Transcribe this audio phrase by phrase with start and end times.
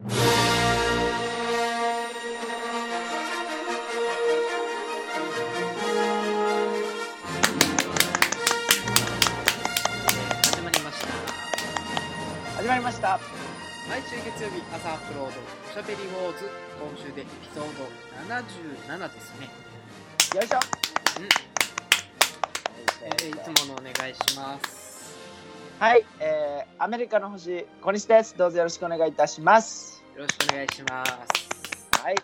[0.00, 0.16] 始
[10.62, 11.08] まりました。
[12.56, 13.20] 始まりました。
[13.90, 15.32] 毎週月曜日朝アップロード。
[15.70, 16.48] おしゃべりウォーズ。
[16.80, 17.84] 今週でエピソード
[18.32, 19.50] 77ですね。
[20.34, 20.58] よいしょ。
[21.20, 21.28] うん、
[23.04, 24.79] えーいつものお願いします
[25.80, 28.36] はい、えー、アメリカの星小西です。
[28.36, 30.04] どうぞよろしくお願いいたします。
[30.14, 31.88] よろしくお願いします。
[32.04, 32.14] はい。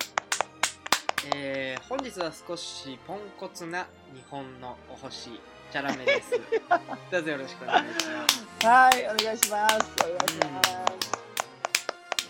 [1.34, 5.30] えー、本日は少しポンコツな日本のお星
[5.72, 6.32] チャラメです。
[7.10, 8.66] どうぞよろしくお願いします。
[8.66, 9.86] はいお願いします。
[10.04, 11.20] お願いします、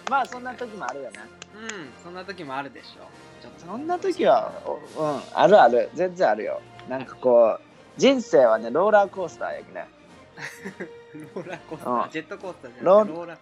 [0.08, 1.18] まあそんな時もあるよね。
[1.56, 3.66] うんそんな時もあるでしょちょっと。
[3.66, 5.90] そんな時はおうんあるある。
[5.92, 6.62] 全然あるよ。
[6.88, 7.60] なんかこう
[7.96, 9.88] 人生はねローラーコースターやきね
[11.34, 13.04] ローラーコースタうんージェットコースターじゃロー。
[13.04, 13.36] なくてローラ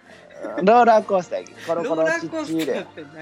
[0.57, 3.13] ローラーコースターコロコロチッチーでコース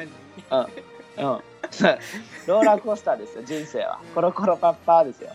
[0.51, 0.85] ターって
[1.17, 1.35] 何？
[1.35, 1.43] うん。
[2.47, 3.99] ローラーコースターですよ人生は。
[4.15, 5.31] コロコロパッパーですよ。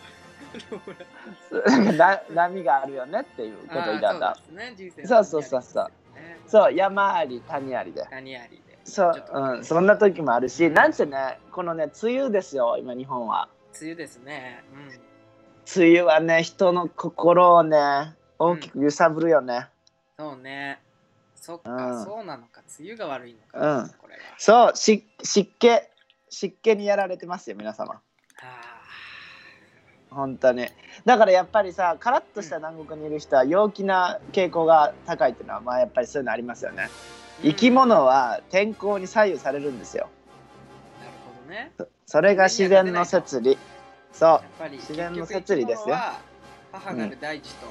[2.34, 5.86] 波があるよねっていうことを言ったんだそうですね人生そうそうそうそう。
[6.16, 8.06] ねそう山あり谷ありで。
[8.12, 8.78] 何ありで。
[8.84, 13.50] そう、うん、そんな時もあるしなんせねこのね梅雨ですよ今日本は。
[13.80, 14.64] 梅雨ですね。
[14.74, 14.88] うん。
[14.90, 19.68] 梅雨はね人の心をね大きく揺さぶるよね、
[20.18, 20.80] そうね。
[21.36, 22.04] そっか、うん。
[22.04, 22.62] そうなのか。
[22.80, 23.90] 梅雨が悪いのか、うん。
[23.90, 24.20] これは。
[24.38, 25.70] そうし湿気
[26.30, 28.02] 湿気にやられてますよ皆様。
[28.42, 28.78] あ
[30.10, 30.68] 本当に。
[31.06, 36.90] だからやっぱりさカラッとした南国にいる人は陽気な傾向が高いっていうのはまあやっぱりそういうのありますよね。
[37.44, 40.10] ー生き物は天候に左右されるんですよ。
[41.00, 41.90] なるほどね。
[42.06, 43.58] それが自然の摂理。
[44.12, 45.96] そやっぱり自然の摂理ですよ。
[46.72, 47.68] 母なる大地と、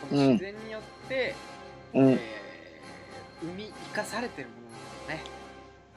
[0.00, 1.34] この自然によって、
[1.94, 2.12] ううん。
[2.12, 2.18] えー
[3.42, 5.24] 生み生かされてるものなのね。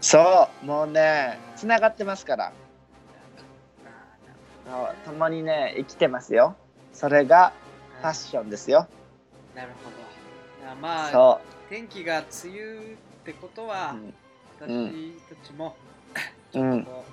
[0.02, 2.52] そうもうねつながってますから。
[5.06, 6.56] 共にね生きてますよ。
[6.94, 8.88] それがーファッションですよ。
[9.56, 10.72] なるほど。
[10.72, 14.14] あまあそ天気が梅雨ってことはう、、
[14.60, 15.76] 私たちも、
[16.52, 16.80] ちうん。
[16.80, 17.06] ょっと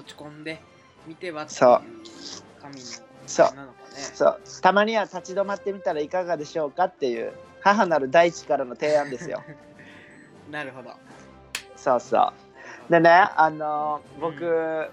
[0.00, 0.60] 落ち込んで
[1.06, 1.60] 見てはっていう。
[1.60, 2.80] 神の
[3.26, 3.48] そう。
[3.96, 4.40] そう。
[4.62, 9.42] たまには立ち止まってみたらいかがでしょうかっていう母なる大地からの提案ですよ。
[10.50, 10.90] なるほど。
[11.76, 12.32] そうそ
[12.88, 12.92] う。
[12.92, 14.90] でねあのー僕、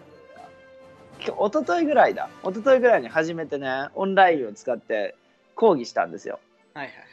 [1.26, 2.30] 今日一昨日ぐらいだ。
[2.44, 5.16] 一昨日ぐらいに初めてねオンラインを使って
[5.56, 6.40] 講義したんですよ。
[6.74, 7.06] はいはいはい。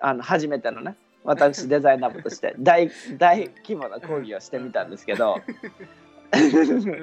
[0.00, 2.54] あの初めてのね私デザイナー部として。
[2.58, 5.38] 大大規模な講義をしてみたんですけど。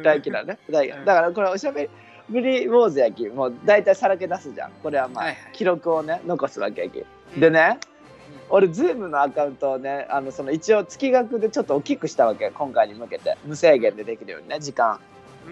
[0.04, 0.58] 大規模なね。
[0.70, 1.90] 大だからこれおしゃべり
[2.30, 4.72] ウォーズやきもう大体さらけ出すじゃん。
[4.84, 5.52] これはまあ、はいはい。
[5.54, 7.00] 記録をね残すわけやき。
[7.00, 7.40] うん。
[7.40, 13.38] でねう俺ズームのアカウントをねあのその一応月額でちょっと大きくしたわけ今回に向けて。
[13.46, 15.00] 無制限でできるようにね時間。
[15.48, 15.52] ん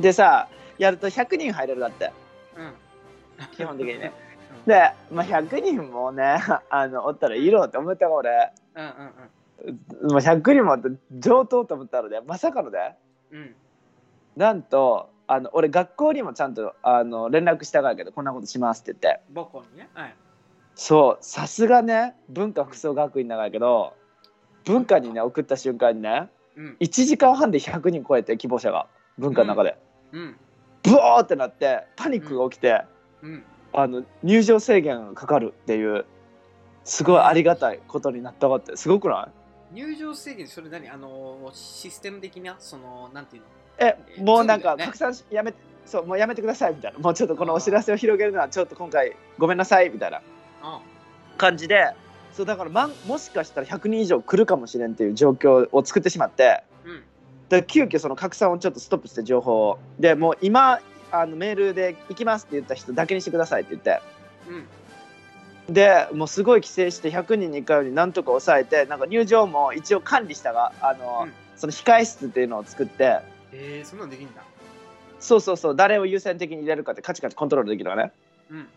[0.00, 0.02] ん。
[0.02, 0.48] でさ
[0.78, 2.12] やると100人入れるだって。
[2.56, 3.56] うん。
[3.56, 4.12] 基本的にね。
[4.66, 4.70] うん。
[4.70, 6.36] で、まあ、100人もね
[6.70, 8.52] あのおったらいいろって思ったわ俺。
[8.76, 8.90] うんうん
[10.02, 12.20] もう100人もあって上等と思ったので。
[12.20, 12.92] まさかので。
[13.32, 13.54] うんうん。
[14.36, 19.20] なんとあの俺学校にもちゃんとあの連絡したからけどこんなことしますって言って。
[19.34, 19.88] 母校にね？
[19.94, 20.14] はい。
[20.74, 23.94] そうさすがね文化服装学院だからけど
[24.64, 26.76] 文化にね送った瞬間にねうん。
[26.80, 28.86] 1時間半で100人超えて希望者が
[29.18, 29.76] 文化の中で、
[30.12, 30.36] うん。
[30.82, 32.82] ブワーってなってパニックが起きて、
[33.22, 33.44] うん。
[33.72, 36.04] あの入場制限がかかるっていう
[36.84, 39.28] すごいありがたいことになったかってすごくな
[39.72, 39.74] い？
[39.74, 40.88] 入場制限それ何？
[40.88, 42.56] あのシステム的な？
[42.58, 43.48] そのなんていうの？
[43.78, 46.98] え えもうなんか拡散しやめてそうもうやめてくださいみたいな。
[46.98, 50.22] もうちょっとこのお知らせを広げるのはちょっと今回ごめんなさいみたいな
[50.62, 50.80] あ
[51.36, 51.92] 感じで
[52.32, 57.02] そうだから、まん、もしかしたら100人以上来るかもしれんっていう状況を作ってしまってうん。
[57.48, 59.78] で急遽その拡散をちょっとストップして情報を。
[59.98, 60.80] でもう今
[61.12, 64.00] あのメールで行きますって言った人だけにしてくださいって言って。
[64.48, 65.74] うん。
[65.74, 71.32] でもうすごい規制して100人に1回ようになんとか抑えてなんか入場も一応管理したがあの、うん。
[71.56, 73.20] その控え室っていうのを作って
[73.56, 74.42] えー、そんなんできんだ。
[75.20, 78.12] そうそうそう誰を優先的に入れるかってカチカチコントロールできるわね。
[78.50, 78.68] うん。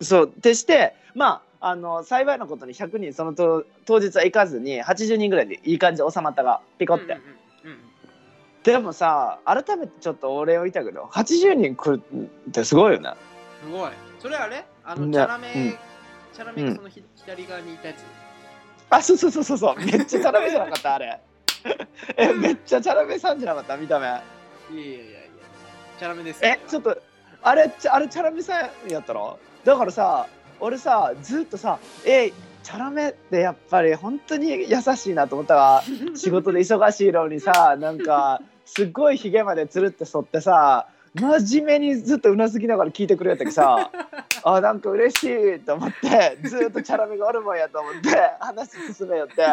[0.00, 7.16] そうでしてまああの幸いなことに100人そのと当日は行かずに80人ぐらいでいい感じで収まったがピコって、うんうん
[7.70, 7.78] うん。
[8.64, 12.02] でもさ改めてちょっとお礼を言いたいけど80人来る
[12.48, 13.10] ってすごいよね。
[13.64, 13.90] すごい。
[14.18, 14.64] それあれ？
[14.84, 15.12] あのね。
[15.12, 15.70] チャラメ、うん。
[16.34, 17.98] チャラメがそのひ、左側にいたやつ。
[18.90, 19.76] あそうそうそうそうそう。
[19.76, 20.94] めっちゃチャラメじゃなかった？
[20.96, 21.20] あれ
[22.16, 23.76] えめっちゃチャラメさんじゃなかった？
[23.76, 24.06] 見た目。
[24.06, 25.20] いやいやいや
[25.98, 26.96] チャラメですえちょっと
[27.42, 30.26] あれちあれチャラメさんやったろだからさ
[30.60, 32.30] 俺さずっとさ「え
[32.62, 35.82] チャラメってやっぱり本当に優しいなと思ったわ
[36.14, 43.90] 仕事で忙しいのにさなんかすっごいひげまでつるって剃ってさ真面目にずっとうなずきながら聞いてくれたけどさ。
[44.44, 48.08] あなんか嬉しいと思ってずっとチャラメがおるもんやと思って
[48.40, 49.36] 話進めよって。
[49.36, 49.44] で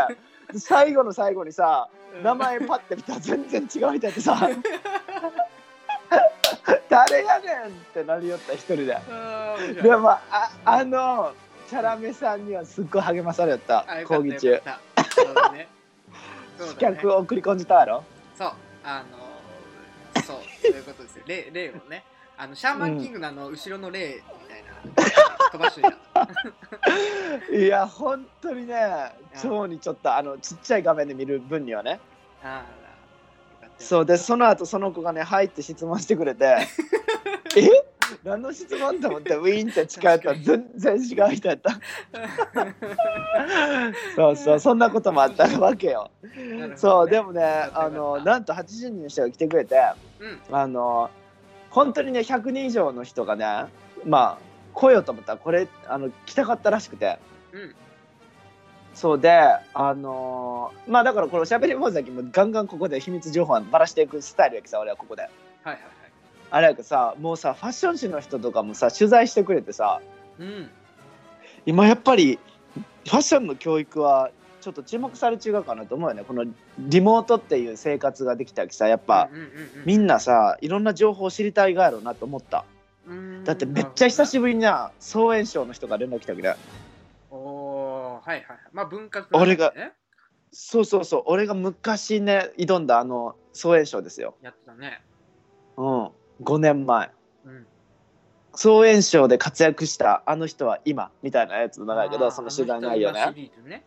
[0.58, 1.90] 最後の最後にさ
[2.24, 4.36] 名前パッて見たら全然違う人やってさ
[6.90, 8.98] 誰やねんってなりよった一人で。
[9.82, 10.22] でもあ
[10.66, 11.34] あの
[11.70, 14.60] チャラメさんにはすっごい励まされよかった講義中。
[15.16, 15.68] そうだね。
[16.58, 16.96] そう資だね。
[16.96, 18.04] 格を送り込んでたやろ？
[18.36, 18.52] そう
[18.84, 19.04] あ
[20.16, 21.24] のそうそういうことですよ。
[21.28, 22.04] 例例をね。
[22.38, 25.19] あのシャーマンキングのあの後ろの例みたいな、飛
[25.58, 32.00] ばしといや本当にね超にちょっとあのちっちゃい画面で見る分にはね。
[32.44, 32.66] あ
[33.78, 36.68] そうでその後その子がね入って質問してくれて。
[37.58, 37.70] え？
[38.24, 40.98] 何の質問と思ってウィーンって近寄ったら全然違
[41.32, 41.72] う人やった。
[44.16, 46.10] そうそうそんなこともあったわけよ。
[46.76, 49.80] そうでもねあのなんと80人の人が来てくれて
[50.20, 50.56] うん。
[50.56, 51.10] あの
[51.70, 53.46] 本当にね100人以上の人がね
[54.06, 55.34] まあ来ようと思った。
[55.34, 57.20] らこれあの来たかったらしくて。
[57.52, 57.76] うん。
[58.94, 59.32] そうで
[59.74, 65.22] あのーまあだからこの「しゃべり坊主もガンガンここで秘密情報はばらしていくスタイルやけどさ俺はここで。
[65.22, 65.32] はい
[65.64, 65.82] はいはい。
[66.52, 70.02] あれやけどさもうさファッション誌の人とかもさ取材してくれてさ。
[70.40, 70.70] うん。
[71.66, 72.40] 今やっぱり
[73.06, 76.24] ファッションの教育はちょっと注目され中うかなと思うよね。
[76.28, 76.46] この
[76.80, 79.50] リモートっていう生活ができたきさやっぱ、うんうんうん
[79.86, 82.66] みんなさいろんな情報を知りたいがやろうなと思った。
[82.74, 82.79] うん
[83.44, 86.56] だってめっちゃ久しぶぶりにな総演賞の人が連絡来たけどり
[87.32, 88.58] おおーはいはいはい。
[88.72, 89.94] まあ文化俺がね
[90.52, 94.36] そうそうそう俺が昔ね挑んだあの総演賞ですよ。
[94.42, 95.02] やってたね。
[95.78, 96.10] うん。
[96.44, 97.12] 5年前。
[97.46, 97.68] うん。
[98.56, 103.84] 総演賞で活躍したあの人は今みたいなやつの長いけどその取材内容あの人今ね。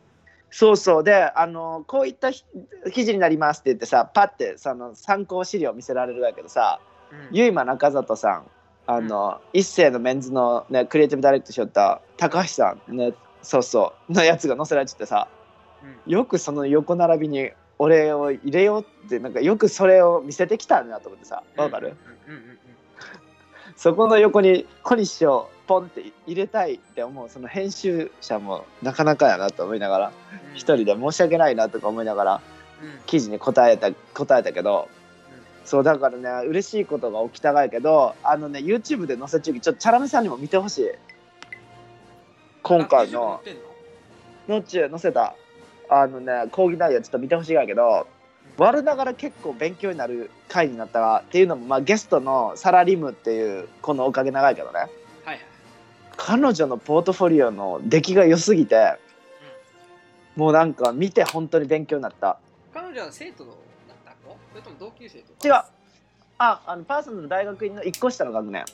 [0.50, 1.04] そうそう。
[1.04, 2.44] であのこういったひ
[2.92, 6.80] 記事になりますって言ってさパッてその参考資料見せられるわけどさ
[7.12, 7.28] うん。
[7.32, 8.46] ゆいま中里さん
[8.86, 15.28] あの、一世のメンズの、ね、クリエイティブダイレクトしよった高橋さんねそうそうのやつが載せられちゃってさ
[16.06, 16.12] うん。
[16.12, 21.96] よくその横並びに俺を入れようってなんかよくそれを見せてきたんだと思ってさわかる、
[22.28, 22.32] う
[23.76, 30.12] そこの横に小西をポンって入れたいって思うその編集者もなかなかやなと思いながら
[30.50, 30.54] うん。
[30.54, 32.40] 一人で申し訳ないなとか思いながら
[32.82, 33.02] うん。
[33.06, 34.88] 記事に答えた答えたけど
[35.64, 40.84] そうだからね嬉しいことが起きたがやけどあのね YouTube で載せちゅうきちょっとチャラメさんにも見てほしい。
[42.62, 43.40] 今回の。
[44.48, 45.34] ののっちゅう載せた。
[45.88, 48.06] あのね講義内容ちょっと見てほしいがやけど
[48.56, 54.78] 我ながら結構勉強になる回になったわっていうのも、まあ、ゲストのサラリムっていうこのおかげ長いけどね。
[54.78, 54.88] はい
[55.26, 55.40] はい。
[56.16, 58.98] 彼女のポートフォリオの出来が良すぎて、
[60.36, 62.38] もうなんか見て本当に勉強になった。
[62.74, 63.56] 彼女は生徒の
[64.52, 65.52] それとも同級生と違う。
[65.52, 65.70] か
[66.38, 68.62] ああのパーソナル大学院の1個下の学年。
[68.62, 68.66] う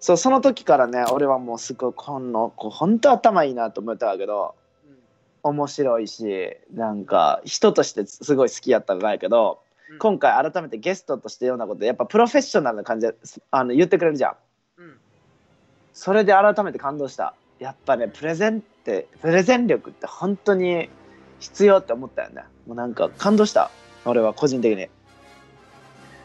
[0.00, 4.54] そうその時からね俺はもうすごいこの子本当頭いいなと思ったわけど
[4.86, 4.98] んうん。
[5.42, 9.60] 面白いしなんか人としてすごい好きやったがやけど
[9.90, 9.98] うん。
[9.98, 13.14] 今回改めてゲストとしてようなことでやっぱプロフェッショナルな感じで
[13.50, 14.36] あの言ってくれるじゃん。
[14.78, 14.96] うん。
[15.92, 17.34] それで改めて感動した。
[17.58, 20.88] やっぱねプレゼンってプレゼン力って本当に
[21.40, 22.42] 必要って思ったよね。
[22.66, 23.70] もうなんか感動した
[24.04, 24.88] 俺は個人的に。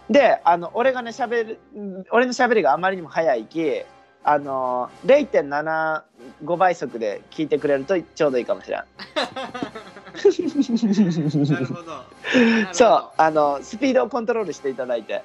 [0.09, 3.83] であの俺がね喋るうん俺の喋りがあまりにも速いき
[4.23, 8.79] あの0.75倍速で聞いてくれるとちょうどいいかもしれん。
[8.79, 8.85] な
[11.59, 12.03] るほど。
[12.73, 15.23] そうあのスピードをコントロールしていただいて。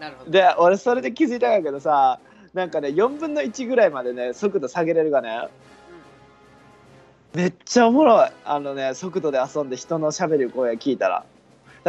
[0.00, 0.30] なるほど。
[0.30, 2.18] で俺それで気づいたんやけどさ
[2.54, 5.48] なんかね4分の1ぐらいまでね速度下げれるがね
[7.34, 8.30] めっちゃおもろい。
[8.44, 11.24] あのね速度で遊んで人のしゃべる声聞いたら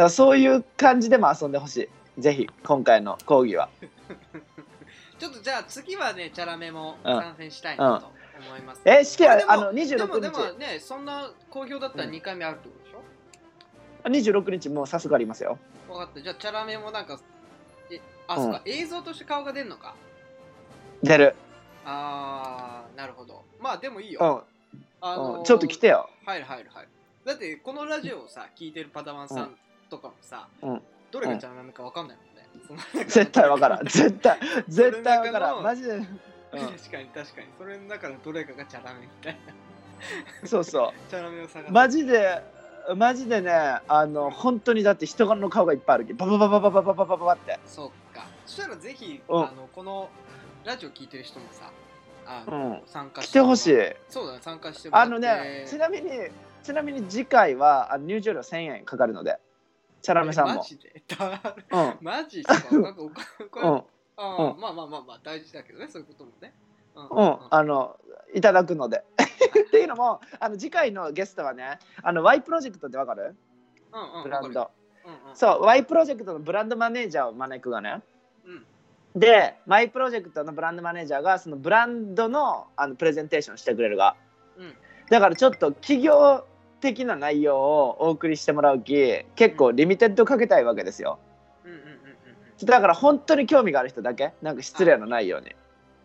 [0.02, 2.20] らそういう感じでも遊んでほしい。
[2.20, 3.68] ぜひ今回の講義は。
[5.18, 7.20] ちょっとじゃあ次はねチャラメもうん。
[7.20, 8.06] 参戦したいなと
[8.46, 15.58] 思います、え式あでもはあのでも26でも日ねそんな好評だったら2回目あるってことでしょ、26日もうさすがありますよ。
[15.88, 16.22] 分かった。
[16.22, 17.20] じゃあチャラメもなんか
[17.90, 19.94] えあ、そうか映像として顔が出るのか？
[21.02, 21.34] 出る。
[21.84, 23.44] あーなるほど。
[23.58, 26.08] まあでもいいよ、うん、あのーうん、ちょっと来てよ。
[26.24, 26.88] 入る入る入る
[27.24, 29.56] だってこのラジオをさ聞いてるパダワンさん
[29.90, 30.82] とかもさ、うん。
[31.10, 33.84] どれがチャラメか分かんないもんね、 その中の絶対わからん。
[33.86, 35.62] 絶対絶対わからん。
[35.62, 36.04] マジで、うん。
[36.04, 37.46] 確かに確かに。
[37.58, 39.38] それの中のどれかがチャラメみたい
[40.42, 40.48] な。
[40.48, 41.10] そうそう。
[41.10, 41.72] チャラメを探す。
[41.72, 42.42] マジで
[42.96, 43.52] マジでね
[43.88, 50.08] あの本当にだって人の顔がいっぱいあるけバババババババババババってそうかそしたらぜひ、うんあのこの
[50.64, 51.70] ラジオ聞いてる人もさ
[52.26, 53.76] あの、うん参加来てほしい
[54.08, 56.10] そうだね参加してもらってあのねちなみに
[56.62, 59.38] ちなみに次回は入場料1000円かかるので
[60.02, 60.54] チャラメさんも。
[60.56, 61.02] マジで？
[61.08, 62.04] だうん。
[62.04, 62.54] マジか？
[62.72, 63.82] なんうん。
[64.16, 66.52] あーまあまあまあまあ大事だけどねそういうこともね。
[66.94, 67.08] うん。
[67.08, 67.96] うん、あの
[68.34, 69.04] いただくので。
[69.66, 73.34] っていうのもあの次回のゲストはねあの Y プロジェクトってわかる？
[73.92, 74.70] うんうんブランド、
[75.06, 75.36] うんうん。
[75.36, 78.02] そう Y プロジェクトのブランドマネージャーを招くがね。
[78.44, 79.20] うん。
[79.20, 84.16] で Y プロジェクトのブランドマネージャーがそのブランドのあのプレゼンテーションしてくれるが。
[84.58, 84.74] うん。
[85.08, 86.44] だからちょっと企業
[86.80, 91.18] 的な内容をお送りしてもらうき結構リミテッドかけたいわけですよ。
[91.64, 95.54] うんうんうんうんだから本当に興味がある人だけなんか失礼のないように。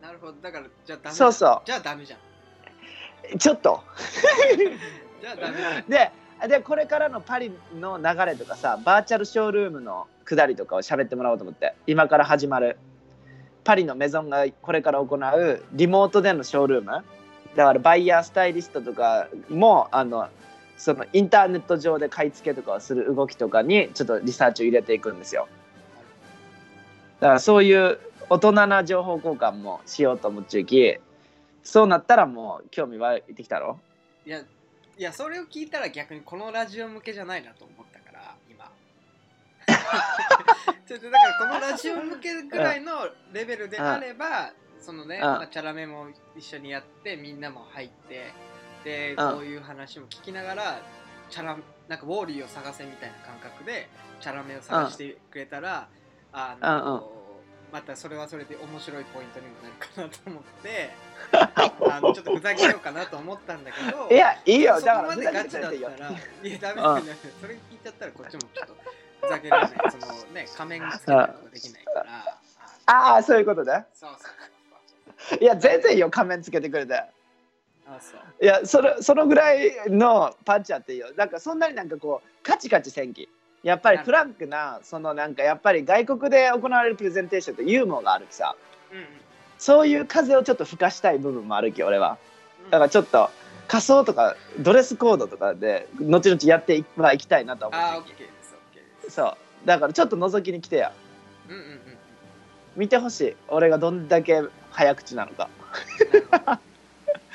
[0.02, 0.34] なるほど。
[0.42, 1.12] だからじゃあダメだ。
[1.12, 1.62] そうそう。
[1.66, 3.38] じゃあダメじゃん。
[3.38, 3.82] ちょっと。
[5.22, 6.12] じゃあダメで
[6.48, 11.76] でこれからのパリの流れとかさバーチャルショールームの下りとかを喋ってもらおうと思って。
[11.88, 12.78] 今から始まる。
[13.66, 17.04] パリのメゾンがこれから行うリモートでのショールーム。
[17.56, 20.28] だからバイヤースタイリストとかもあの
[20.78, 25.48] そのインターネット上で買い付けとかをする動きとかにちょっとリサーチを入れていくんですよ。
[27.20, 30.98] だからそういう大人な情報交換もしようと思っちゅうき
[31.64, 33.80] そうなったらもう興味湧いてきたろ？
[34.26, 34.44] いやい
[34.98, 38.72] やそれを聞いたら逆にこのラジオ向けじゃないなと思ったから今。
[40.88, 45.22] ちょっとだからこのラジオ向けぐらいのレベルであればそのね、うん。
[45.22, 48.32] まあチャラメも一緒にやってみんなも入って
[48.86, 50.82] でうんこういう話も聞きながら
[51.30, 51.58] チャラ
[51.90, 53.90] なんかウォーリーを探せみたいな感覚で
[54.22, 55.88] チャラメを探してくれたら、
[56.32, 57.12] あの、
[57.72, 60.90] またそれはそれで面白いポイントにもなるかなと思って
[61.92, 67.18] あのちょっとふざけようかなと思ったんだけどいやいいよそだからこまでガチだったら、いや、ダメだよね。
[67.42, 68.76] それ聞いちゃったら、こっちもちょっと
[69.22, 69.92] ふざけられない。
[69.92, 72.06] そのね、仮面つけたりとかできないから。
[72.08, 72.40] あ
[72.88, 74.12] ああそういうことねそう
[75.18, 77.15] そういや全然いいよ仮面つけてくれて。
[78.42, 81.08] いやそれそのぐらいのパンチあっていいよ。
[81.16, 83.30] なんかそんなになんかこうカチカチ戦記
[83.64, 88.56] やっぱりフランクなそのなんかやっぱり外国で行われるプレゼンテーションってユーモアがあるきさ。
[88.92, 89.06] うんうん。
[89.58, 92.18] そういう風をちょっと吹かしたい部分もあるき俺は。
[92.72, 93.30] だからちょっと
[93.68, 99.16] 仮装とかドレスコードとかで後々やっていはいきたいなと思ってッケーです、オッケーです。
[99.16, 99.68] そう。
[99.68, 100.92] だからちょっと覗きに来てや。
[101.50, 101.80] うんうんうん。
[102.76, 103.36] 見てほしい。
[103.48, 105.50] 俺がどんだけ早口なのか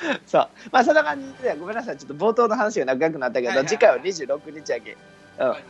[0.25, 0.49] そう。
[0.71, 1.97] まあそんな感じでごめんなさい。
[1.97, 3.67] ちょっと冒頭の話が長くなったけど、はいはいはい。
[3.69, 4.97] 次回は26日やき、うん。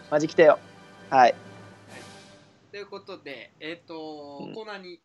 [0.09, 0.59] マジ来てよ。
[1.09, 1.35] はい。
[2.71, 5.01] ということで、えっ、とうん、コーナーに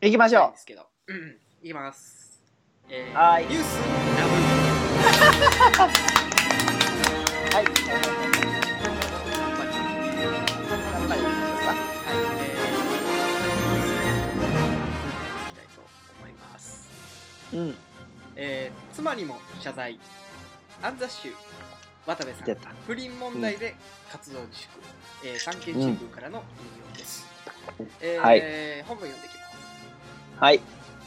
[0.00, 1.16] 行きましょ行きたいんですけど、うん。
[1.16, 2.42] うん、いきます。
[2.88, 3.46] えー、はい。
[3.46, 3.78] ニュース。
[3.78, 3.82] う
[7.52, 7.64] はい。
[7.64, 7.86] ラブは
[10.82, 11.22] い、乾杯い。
[11.22, 11.74] きましょうか
[12.08, 15.80] えー、いきたいと
[16.20, 16.90] 思います。
[17.52, 17.85] うん
[18.36, 19.98] えー、妻にも謝罪。
[20.82, 21.32] アンザッシュ
[22.06, 22.56] 渡部さん。
[22.86, 23.74] 不倫問題で
[24.12, 24.70] 活動自粛、
[25.24, 27.26] えー、産経新聞からの引用です、
[28.00, 28.84] えーはい。
[28.86, 30.40] 本文読んでいきます。
[30.40, 30.60] はい。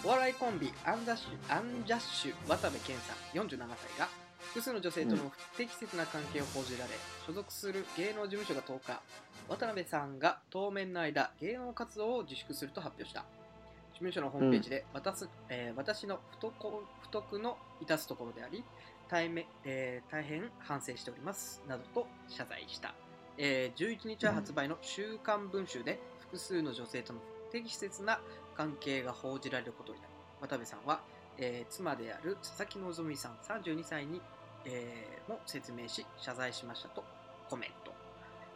[0.04, 3.38] お笑いコンビアンザッシュアンジャッシュ渡部健さん。
[3.38, 4.10] 47歳が
[4.40, 6.92] 複数の女性との不適切な関係を報じられ、
[7.28, 9.02] 所属する芸能事務所が10日
[9.48, 13.22] 渡辺さんが当面の間芸能活動を自粛すると発表した。
[13.22, 13.39] 事
[14.00, 16.54] 務所のホームページで、私えー私の不徳
[17.02, 18.64] 不徳の致すところであり
[19.10, 22.94] 大めえー大変反省しておりますなどと謝罪した、
[23.38, 28.20] えー11日は発売の「週刊文春」で複数の女性との不適切な
[28.56, 31.02] 関係が報じられることになり渡部さんは、
[31.38, 32.80] えー妻である佐々木
[33.14, 34.22] 希さん32歳に、
[34.66, 37.04] えーも説明し謝罪しましたと
[37.50, 37.94] コメント。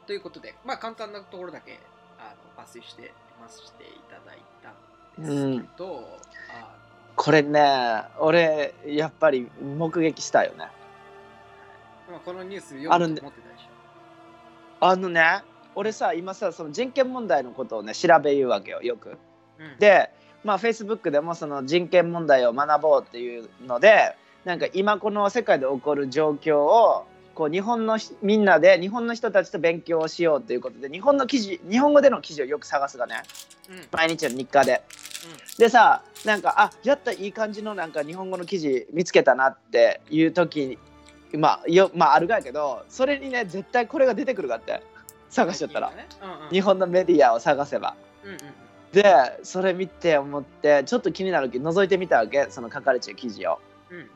[0.08, 1.80] ということでまあ簡単なところだけ
[2.18, 4.74] あの抜粋して読ませていただいたん
[5.18, 6.76] ですけど、あ
[7.16, 10.68] これね俺やっぱり目撃したよね。
[12.26, 14.86] このニュース読むと思ってたでしょ。
[14.86, 15.44] あのね
[15.76, 19.18] 俺さ今さその人権問題のことをね調べ言うわけよよく。
[19.60, 19.80] うん。
[19.80, 20.10] で
[20.44, 24.16] まあフェイスブックでもその人権問題を学ぼうっていうので
[24.46, 33.24] なんか今この世界で起こる状況をこう日本のひみんなで日本の人たちと勉強をしようということで日本の記事日本語での記事をよく探すがね。
[33.70, 33.76] うん。
[33.76, 34.84] うん毎日の日課で。
[35.58, 40.78] でさなんかあやったいい感じのなんか日本語の記事見つけたなっていう時
[41.34, 44.84] まあよまああるがやけどそれにね絶対これが出てくるかって
[45.30, 46.08] 探しちゃったら、ね。
[46.22, 47.96] うんうん、日本のメディアを探せば。
[48.24, 48.40] うんうんうん。
[48.92, 49.04] で
[49.42, 53.60] それ見て思ってちょっと気になるけど覗いてみたわけその書かれちゃう記事を。
[53.90, 54.10] うん。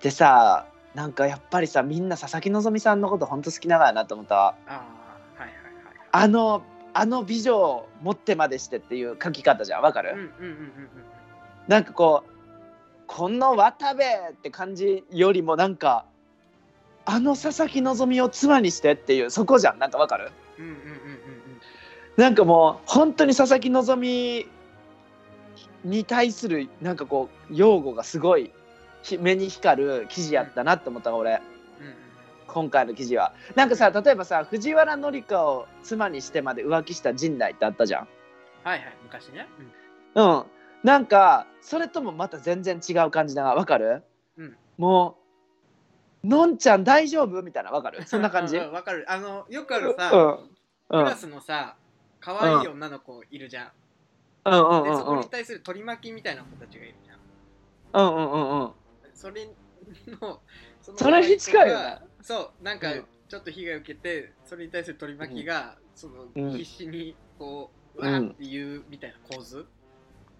[0.00, 4.34] でさなんかやっぱりさみんな佐々木希さんのことほんと好きながらなと思った。
[4.34, 4.84] わあ
[5.38, 5.54] あはいはいはい
[6.12, 10.88] あのあの美女を持ってまでしてっていう書き方じゃんわかる、うんうんうんうんうん。
[11.68, 12.30] なんかこう
[13.06, 16.04] この渡部って感じよりもなんか
[17.04, 20.32] あの佐々木希を妻にしてっていうそこじゃんなんかわかる？
[20.58, 21.00] うんうんうんうんうん。
[22.16, 24.48] なんかもう本当に佐々木希
[25.84, 28.52] に対するなんかこう擁護がすごいひ
[29.18, 31.40] 目に光る記事やったなって思った俺。
[31.80, 31.86] うん。
[31.86, 31.94] うん。
[32.46, 33.32] 今回の記事は。
[33.54, 38.08] なんかさ例えばさ藤原紀香を妻にしてまで浮気した陣内ってあったじゃん。
[38.64, 39.48] はいはい昔ね。
[40.14, 40.44] うん。
[40.82, 43.54] なんかそれともまた全然違う感じだな。
[43.54, 44.02] わかる、
[44.36, 44.56] うん。
[44.78, 45.18] も
[46.24, 47.42] うのんちゃん大丈夫？
[47.42, 47.70] みたいな。
[47.70, 48.02] わかる？
[48.06, 48.56] そんな感じ？
[48.56, 49.04] うわかる。
[49.08, 50.10] あのよくあるさ、
[50.90, 50.98] うん。
[50.98, 51.04] うん。
[51.04, 51.76] クラスのさ
[52.20, 53.70] 可愛い女の子いるじゃん、
[54.44, 55.16] うんうんでそこうん。
[55.18, 57.18] うんに対する取り巻きみたいな子たちがいるじゃん。
[57.92, 58.70] うんうんうんうん
[59.20, 59.44] それ
[60.22, 60.40] の
[60.80, 61.98] そのそれに近いよね。
[62.22, 63.04] そうなんかうん。
[63.28, 66.52] ちょっと被害を受けてそれに対する取り巻きが、そのうん。
[66.52, 69.66] 必死にこう、うんわーっていうみたいな構図、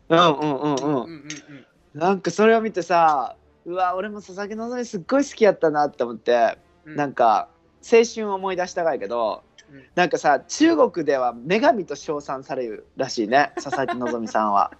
[0.08, 0.18] うん。
[0.18, 0.74] うんうんうん。
[0.74, 1.66] うんうんうん。
[1.92, 6.56] なんかそれを見てさうわ俺も佐々木希すっごい好きやったなって思って、
[6.86, 6.96] うん。
[6.96, 7.50] なんか
[7.82, 9.84] 青春を思い出したがいけど、うん。
[9.94, 14.72] なんかさ中国では女神と称賛されるらしいね 佐々木希さんは。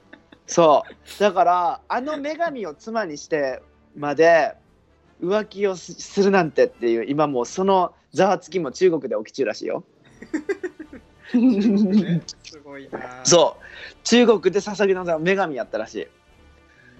[0.46, 1.20] そう。
[1.20, 3.62] だからあの女神を妻にして
[3.96, 4.54] まで
[5.22, 9.84] 浮気をすするなんてっていう今もうそのざわつきも中国で起き中らしいよ。
[11.34, 13.96] ねすごいなそう。
[14.04, 16.06] 中国で佐々木希は女神やったらしい。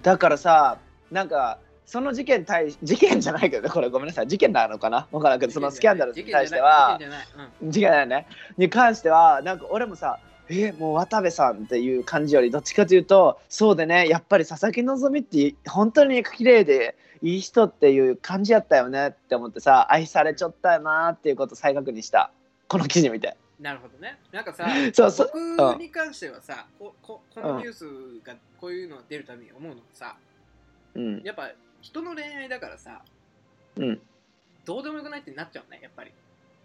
[0.03, 0.77] だからさ
[1.11, 4.27] なんかその事件対事件じゃないけどねこれごめんなさい。
[4.27, 5.07] 事件なのかな？
[5.11, 6.97] 分からんけどそのスキャンダルに対しては。
[6.99, 7.27] 事件じゃない。
[7.27, 7.47] 事件じゃない。
[7.61, 7.71] うん。
[7.71, 8.27] 事件だよね。
[8.57, 10.19] に関してはなんか俺もさ
[10.59, 22.31] えもう渡部さんっていう感じよりどっちかというとそうでねやっぱり佐々木希って本当に綺麗でいい人っていう感じやったよねって思ってさ愛されちゃったよなっていうことを再確認した。
[22.67, 23.35] この記事見て。
[23.59, 24.17] なるほどね。
[24.31, 25.55] なんかさ そうそう。
[25.57, 27.85] 僕に関してはさこここのニュース
[28.25, 30.17] がこういうのが出るたびに思うのがさ
[30.95, 31.21] うん。
[31.23, 33.03] やっぱ人の恋愛だからさ
[33.75, 34.01] うん。
[34.65, 36.11] どうでもよくないってなっちゃうねやっぱり。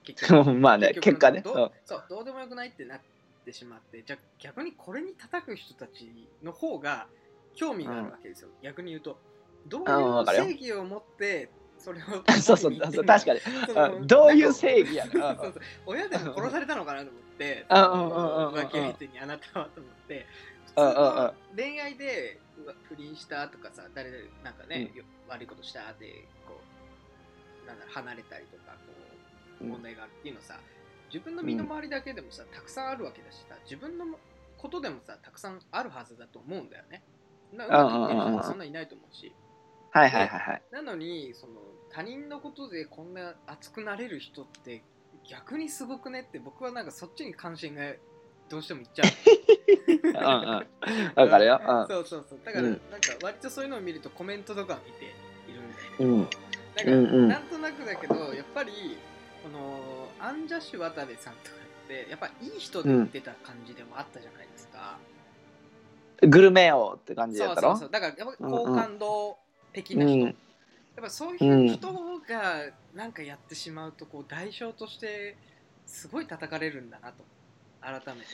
[0.05, 0.53] 結局。
[0.57, 1.43] まあね局結果ね。
[1.45, 3.01] そうどうでもよくないってなっ
[3.47, 7.07] てしまってじゃあ逆にこれに叩く人たちの方が
[7.55, 9.19] 興味があるわけですよ、逆に言うと
[9.67, 14.07] どういう正義を持ってそれをう んそうそうそう確かに。
[14.07, 15.63] どういう正義やなそうそう。
[15.87, 18.47] 親でも殺されたのかなと思ってうんうんうんうん。
[18.49, 20.27] うん浮気相手にあなたはと思って
[21.57, 22.41] 恋愛で
[22.89, 26.61] 不倫したとかさ誰々なんかね、よ悪いことしたってこ
[27.65, 28.79] うなんだろう離れたりとかこ
[29.61, 29.71] ううん。
[29.71, 30.59] 問題があるっていうのさ
[31.13, 34.07] 自分の身の回りだけでもさたくさんあるわけだしさ自分の
[34.57, 37.03] ことでもさたくさんあるはずだと思うんだよね。
[37.53, 39.35] なうまくいってる人はそんないないと思うし。
[39.93, 40.63] はいはいはいはい。
[40.73, 41.55] なのにその
[41.91, 44.83] 他人のことでこんな熱くなれる人って
[45.29, 47.83] 逆にすごくねって僕はなんかそっちに関心が
[48.49, 49.09] どうしてもいっちゃう。
[49.89, 51.23] うんうん。
[51.23, 51.61] わかるよ。
[51.61, 51.87] うん。
[51.89, 52.41] そうそうそう。
[52.45, 52.81] だから、うん。
[52.91, 55.05] なんか割とそういうのを見るとコメントとか見て
[55.51, 56.19] いるんだけど、うん。
[56.21, 56.31] なんか、
[56.85, 57.29] うんうん。
[57.29, 58.99] なんとなくだけど、やっぱり、
[59.47, 64.99] このアンジャッシュ渡部さんとかって、やっぱいい人で言ってた感じでもあったじゃないですか。
[66.23, 67.77] グルメ王って感じやったろ？
[67.77, 67.91] そうそうそう。
[67.93, 69.39] だから、やっぱ好感度
[69.73, 70.15] 的な人。
[70.15, 70.37] うん
[70.97, 71.93] やっぱそういう人
[72.27, 75.37] がなんかやってしまうとこう代償として
[75.85, 77.23] すごい叩かれるんだなと。
[77.83, 78.25] 改めてね。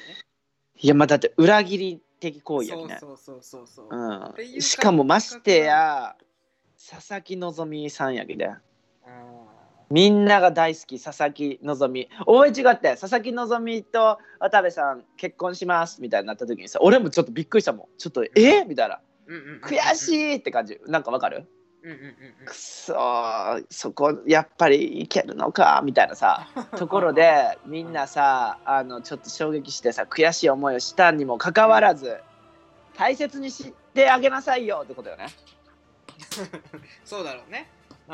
[0.78, 2.98] いやまあだって裏切り的行為やね。
[3.00, 3.88] そうそうそうそう、う。
[3.90, 4.60] うん。
[4.62, 6.14] しかもましてや
[6.78, 8.60] 佐々木希さんやけであ
[9.92, 12.08] みんなが大好き佐々木希。
[12.26, 17.86] 大い違って佐々木希と渡部さん結婚しますみたいになった時にさ俺もちょっとびっくりしたもん。
[17.98, 18.64] ちょっとえ？
[18.64, 19.00] みたいな。
[19.28, 19.60] ーうんうんうんうん。
[19.62, 20.80] 悔しいって感じ。
[20.86, 21.46] なんかわかる？
[21.82, 22.06] うんうんうん
[22.40, 22.46] うん。
[22.46, 23.66] くそー。
[23.68, 25.82] そこやっぱりいけるのか？
[25.84, 26.48] みたいなさ。
[26.78, 32.16] ところでみんなさあのちょっと衝撃してさ悔しい思いをしたにもかかわらず
[32.96, 35.26] 大切にしてあげなさいよってことよね。
[37.04, 37.68] そうだろうね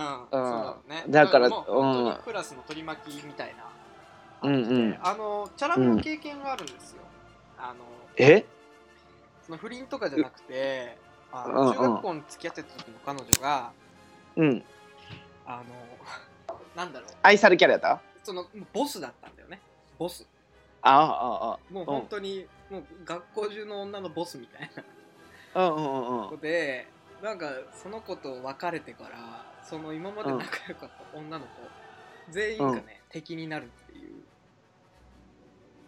[0.05, 2.17] うん、だから本当にうん。
[2.25, 3.65] クラスの取り巻きみたいな。
[4.49, 4.59] うんう
[4.91, 7.03] ん、あのチャラメの経験があるんですよ、
[7.59, 7.85] あの
[8.17, 8.47] え？
[9.45, 10.97] その不倫とかじゃなくて
[11.33, 13.73] あの中学校に付き合ってた時の彼女が
[14.37, 14.65] うん。
[15.45, 15.63] あ
[16.47, 17.09] の なんだろう。
[17.23, 18.01] 愛されキャラやった？
[18.23, 19.61] そのボスだったんだよね。
[19.99, 20.25] ボス。
[20.83, 24.85] ああああもう本当に、もう学校中の女のボスみたいな。
[25.55, 26.29] あうんうんうん。
[26.31, 26.87] 子で
[27.21, 31.51] なんかその子と別れてからその今まで仲良かった女の子、
[32.31, 34.23] 全員がね、敵になるっていう。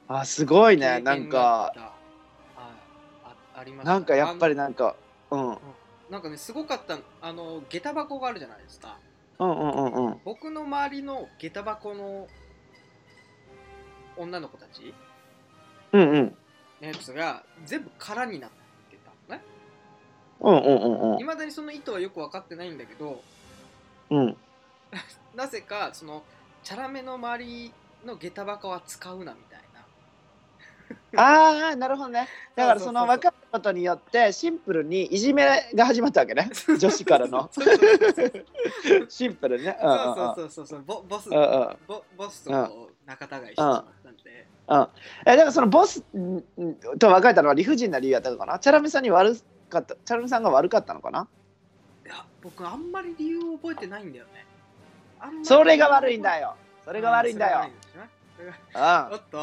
[0.08, 1.36] あすごい経ねな験んか。
[1.76, 1.94] が
[2.56, 2.74] あ
[3.24, 3.92] あありました。
[3.92, 4.96] なんかやっぱりあなんか
[5.30, 5.58] うん。
[6.10, 8.98] なんかねすごかったあの下駄箱があるじゃないですか。
[9.38, 12.26] うんうんうん僕の周りの下駄箱の
[14.16, 14.92] 女の子たち
[15.92, 16.36] うんうん。
[16.82, 18.50] のやつが全部空になっ
[18.90, 19.44] てたのね。
[20.40, 21.20] うんうんうんうん。
[21.20, 23.22] いまだにその意図はよく分かってないんだけど
[24.10, 24.36] うん。
[25.34, 26.22] なぜかその
[26.62, 27.72] チャラめの周り
[28.04, 29.60] の下駄箱は使うなみたいな。
[31.16, 32.28] ああなるほどね。
[32.56, 36.50] だからその分かることによってシンプルにいじめが始まったわけね。
[36.78, 37.48] 女子からの。
[39.08, 40.82] シンプルにねそうそうそうそうそう。
[40.82, 41.76] ボボスうんうん。
[41.86, 44.88] ボボスと仲違いしてしまったんで、うん。
[45.26, 46.42] えだからそのボスんん
[46.98, 48.58] と別れたのは理不尽な理由やったのかな？
[48.58, 49.36] チャラメさんに悪
[49.68, 51.22] かったチャラメさんが悪かったのかな？
[51.22, 51.39] い
[52.10, 54.44] や僕あんまり理由を覚えてないんだよね。
[55.42, 56.56] それが悪いんだよ。
[56.84, 57.70] そそれが悪いんだよ。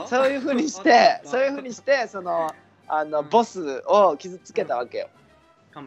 [0.07, 1.29] そういうふうにしおてっと？
[1.29, 2.53] そういうふうにしてその
[2.89, 5.09] あのうんボスを傷つけたわけよ。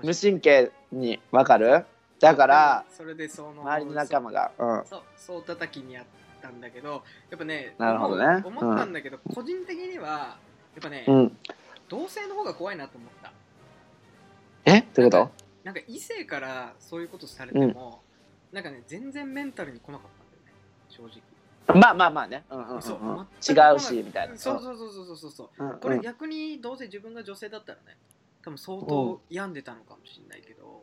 [0.03, 1.85] 無神経にわかる？
[2.19, 4.53] だからそれでその周りの仲間が。
[4.59, 4.85] うん。
[4.87, 6.05] そうそう叩きにやっ
[6.41, 8.43] たんだけどやっぱねなるほどね。
[8.43, 11.37] 思ったんだけど、個人的にはやっぱね、うん。
[11.89, 13.33] 同性の方が怖いなと思った。
[14.65, 14.81] え？
[14.95, 15.31] どういうこ
[15.71, 18.03] なんか異性からそういうことされても、
[18.51, 20.53] なんかね全然メンタルに来なかったんだよね。
[20.89, 21.23] 正直。
[21.69, 22.45] とまあまあまあね。
[22.51, 22.83] うんうんうんうん。
[22.83, 24.37] そう違うしみたいな。
[24.37, 25.65] そうそうそうそうそうそうう。
[25.65, 25.71] ん。
[25.71, 27.97] うんこれ逆にどうせ自分が女性だったらね
[28.43, 30.83] 多分相当病んでたのかもしれないけど、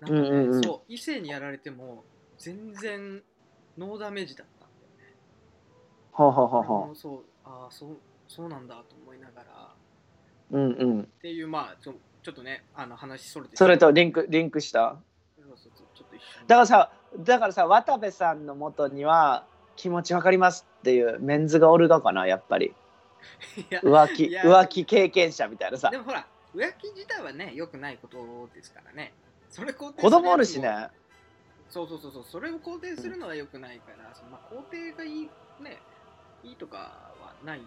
[0.00, 0.34] なんかね、うん。
[0.34, 2.02] うんうんそう異性にやられても
[2.36, 3.22] 全然
[3.78, 5.14] ノーダメージだったんだよね。
[6.10, 6.88] ほうほうほうほあ。
[6.88, 9.74] のそうああそうそうなんだと思いながら。
[10.50, 11.00] ううんうん。
[11.02, 11.94] っていうまあちょ
[12.26, 14.96] ちょっとねあの話それてそれとリンクリンクした？
[15.38, 16.46] そうそうそうちょっと一緒に。
[16.48, 22.74] だからさだからさ渡部さんのもとには気持ちわかりますっていうメンズがおるがかなやっぱり。
[23.70, 25.90] 浮気浮気経験者みたいなさ。
[25.90, 29.12] でもほら浮気自体はね良くないことですからね。
[29.48, 30.88] それ子供おるしね。
[31.70, 32.24] そうそうそうそう。
[32.24, 35.30] それを肯定するのは良くないから、そのまあ、肯定がいい
[35.62, 35.78] ね
[36.42, 36.76] いいとか
[37.22, 37.60] はない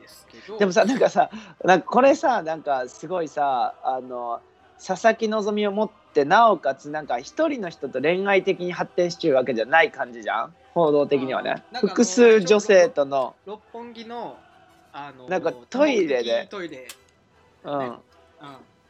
[0.00, 0.58] ですけど。
[0.58, 1.30] でもさなんかさ
[1.64, 4.40] なんかこれさなんかすごいさあの
[4.84, 10.54] 佐々木希を持ってなおかつなんか一人の人と恋愛的に発展しちゅうわけじゃない感じじゃん？
[10.74, 11.62] 報道的にはね。
[11.74, 14.38] 複数女性との、六本木の
[14.92, 16.46] あのなんかトイレで。
[16.50, 16.88] トイレ、
[17.64, 17.96] うん、うん、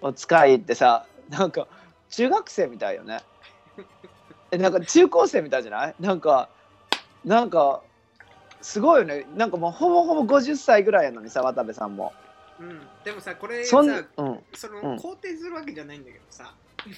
[0.02, 1.66] を使いってさなんか
[2.10, 3.20] 中学生みたいよね。
[4.52, 5.94] えなんか中高生みたいじゃない？
[6.00, 6.48] なんか
[7.24, 7.82] なんか
[8.62, 9.26] すごいよね。
[9.34, 12.12] なんかもうほぼほぼ50歳ぐらいやのにさ渡部さんも。
[12.58, 14.96] うん、でもさこれさそん、うん、うんその、うん。
[14.96, 16.54] 肯定するわけじゃないんだけどさ。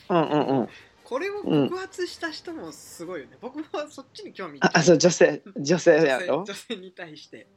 [0.09, 0.68] うんうん
[1.05, 6.44] これを告発した人もすごいよね、僕はそっちに興味ああそう女性女性やろ？
[6.44, 7.48] 女性に対して。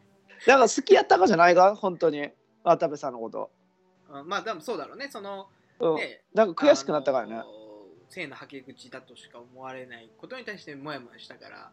[0.48, 1.76] だから好きやったかじゃないか？
[1.76, 2.28] 本当に。
[2.64, 3.52] 渡部さんのこと。
[4.12, 5.10] あまあでもそうだろうね。
[5.12, 5.48] その
[5.80, 5.96] うん。
[5.98, 6.24] ね。
[6.34, 7.44] だから悔しくなったからね。
[8.10, 11.72] 性のはけ口だとしか思われないことに対してモヤモヤしたから。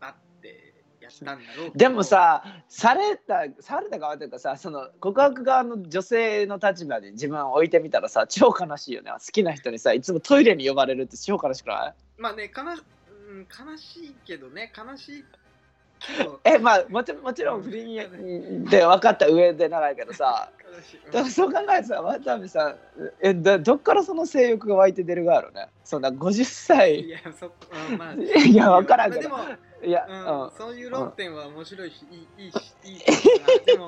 [0.00, 9.10] バッてやったんだろうでもさされたされた側というかさその告白側の女性の立場に自分を置いてみたらさ超悲しいよね。
[9.12, 11.94] 好きな人にさいつもトイレに呼ばれるって超悲しくない？
[12.18, 14.72] まあね悲,、うん、悲しいけどね。
[14.76, 15.24] 悲しい
[16.16, 16.40] けど。
[16.44, 20.50] えまあもちろんもちろん不倫で分かった上で長いけどさ。
[21.30, 22.76] そう考えてさ渡部さん
[23.20, 25.66] えだどっからその性欲が湧いて出るがあるね？
[25.84, 26.44] そんな50い。
[26.44, 27.52] 歳やそ、
[27.90, 28.14] うん、まあ。
[28.14, 29.22] いや分からんけど。
[29.22, 29.38] でも、
[29.82, 30.50] いや、うんうん。
[30.52, 33.04] そういう論点は面白いし、いいいいしいいし
[33.66, 33.86] でも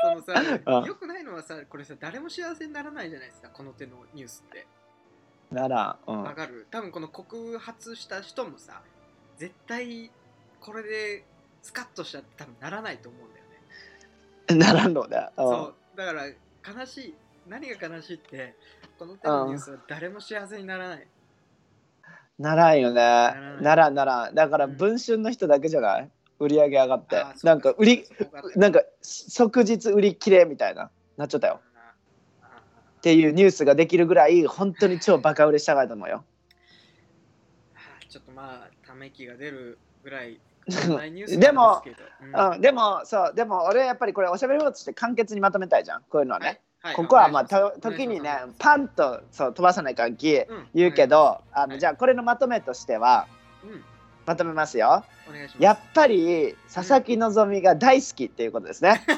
[0.00, 0.34] そのさ
[0.80, 0.84] うん。
[0.84, 4.66] よくないのはさこれさ誰も幸せにならないじゃないですかこの手のニュースって。
[5.50, 6.22] なら、うん。
[6.22, 6.66] わかる。
[6.70, 8.82] 多分この告発した人もさ
[9.36, 10.10] 絶対
[10.60, 11.24] これで
[11.62, 13.44] スカッとしたって多分ならないと思うんだよ
[14.48, 15.48] ね、 ならんのね、うん。
[15.48, 15.96] そう。
[15.96, 17.14] だから悲しい
[17.46, 18.54] 何が悲しいって
[18.98, 21.06] この手のニュースは誰も幸せにならない、
[22.38, 23.00] ならんよね。
[23.00, 24.34] らならんならん。
[24.34, 24.76] だからうん。
[24.76, 26.10] 文春の人だけじゃない？
[26.38, 27.24] 売り上げ上がって。
[27.42, 28.04] なんか売り
[28.54, 31.60] なんか即日売り切れみたいななっちゃったよ。
[32.98, 36.24] っていうニュースができるぐらい本当に超バカ売れしたがいと思うよ。
[38.08, 41.82] ちょっとまあため息が出るぐらい でも
[42.22, 42.52] うん。
[42.52, 46.02] うん、でもそうでも俺やっぱりこれおしゃべりボートして簡潔にまとめたいじゃん。
[46.04, 46.60] こういうのはね、はい
[46.94, 51.80] ここはまあと時にねパンとそう飛ばさないかんきうん言うけど、あのはい。
[51.80, 53.26] じゃあこれのまとめとしては
[53.64, 53.84] うん。
[54.26, 55.04] まとめますよ。
[55.26, 55.62] お願いします。
[55.62, 59.02] やっぱり佐々木希が大好きっていうことですね。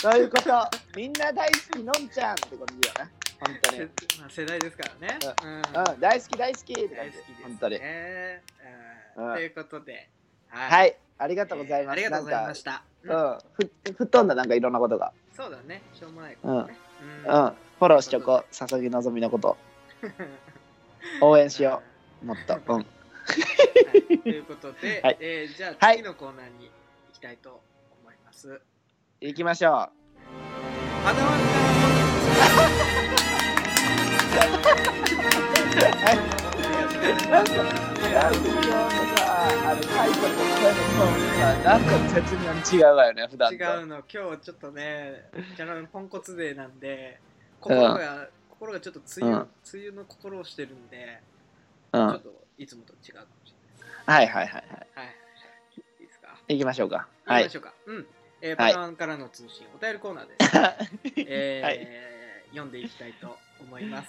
[0.00, 0.50] そういうこと。
[0.94, 3.12] みんな大好きのんちゃんってことだよね。
[3.40, 3.84] 本当に、せ
[4.20, 5.18] まあ世代ですからね。
[5.42, 5.56] うん。
[5.56, 6.96] うん、大好き大好きって感じ。
[6.96, 7.36] 大好きです、ね。
[7.44, 7.76] 本当に。
[7.76, 9.28] うん。
[9.28, 9.34] うん。
[9.34, 10.10] ということで、
[10.50, 12.82] ははいありがとうございます、ありがとうございましした。
[13.06, 13.38] たうん。
[13.54, 15.12] ふ吹っ飛んだなんかいろんなことが。
[15.36, 16.76] そうだね、しょうもないことね。
[17.26, 17.52] うん。
[17.78, 18.56] フォローしとこう。
[18.56, 19.56] 佐々木希のこと。
[21.20, 21.82] 応援しよ
[22.22, 22.26] う。
[22.26, 22.54] もっと。
[22.54, 22.76] うん。
[22.76, 24.18] はい。
[24.18, 25.16] ということで、はい。
[25.20, 27.60] えーじゃあはい次のコーナーに行きたいと
[28.02, 28.60] 思います。
[29.20, 29.74] 行きましょう。
[31.04, 32.78] 花輪からの
[37.30, 43.54] なんか、なんかあの、タイトルの声のトーンがさ、なんか絶妙に違うわよね、普段と。
[43.54, 47.20] 違うの今日ちょっとねじゃらポンコツデーなんで
[47.60, 51.20] 心が、心がちょっと梅雨、うん梅雨の心をしてるんで、
[51.92, 52.08] うん。
[52.08, 54.62] ちょっといつもと違うかもしれないはいはいはいはい。
[54.62, 55.14] はいはいはい
[56.00, 56.28] いいですか？
[56.48, 57.06] 行きましょうか。
[57.24, 57.56] はい行きまし。
[57.56, 58.06] ょうか、うん
[58.40, 61.88] えー、はいパターンからの通信、お便りコーナーです、えーはい
[62.50, 64.08] 読んでいきたいと思います、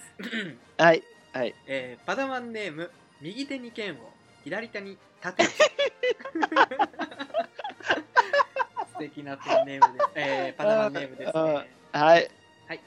[0.77, 1.03] はい。
[1.33, 1.53] はい。
[1.67, 2.89] えーパダマンネーム
[3.21, 4.13] 右手に剣を
[4.49, 5.53] 左手に盾を 素
[8.97, 12.31] 敵なペンネームです、えーパダマンネームですうんねはい。
[12.67, 12.79] はい。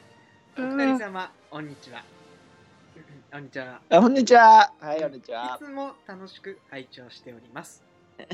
[0.58, 2.02] おうん二人様、こんにちは。
[3.30, 3.80] こんにちは。
[3.90, 4.72] あこんにちは。
[4.80, 5.56] はい、こんにちいは。
[5.56, 7.84] つも楽しく拝聴しております。
[8.18, 8.28] はい、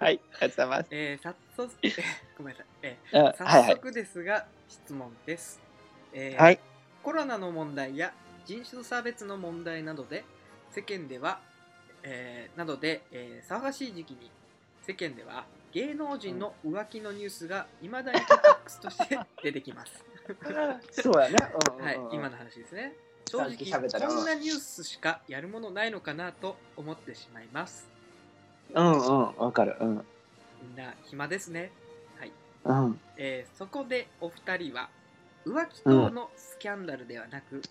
[0.00, 0.88] ありがとうございます。
[0.92, 2.02] えー、早速、え ー
[2.38, 2.66] ごめんなさい。
[2.84, 3.36] えうんー。
[3.36, 5.60] 早速ですが、質問です。
[6.14, 6.58] えーはい。
[7.02, 8.14] コロナの問題や
[8.46, 10.24] 人種差別の問題などで、
[10.70, 11.38] 世間では、
[12.02, 14.30] えーなどで、えー騒がしい時期に、
[14.82, 20.04] 世間では芸能人の浮気のニュースがいまだにトピックスとして出てきます。
[21.02, 21.36] そうやね。
[21.78, 22.94] うんはいうんうん、今の話ですね。
[23.30, 23.56] 正直
[24.06, 27.88] こんなニュースしかやるものないのかなと思ってしまいます。
[28.74, 29.76] うんうん、わかる。
[29.80, 30.04] うん。
[30.62, 31.70] みんな暇ですね。
[32.18, 32.32] はい。
[32.64, 33.00] うん。
[33.16, 34.88] えーそこでお二人は
[35.46, 37.62] 浮気等のスキャンダルではなく、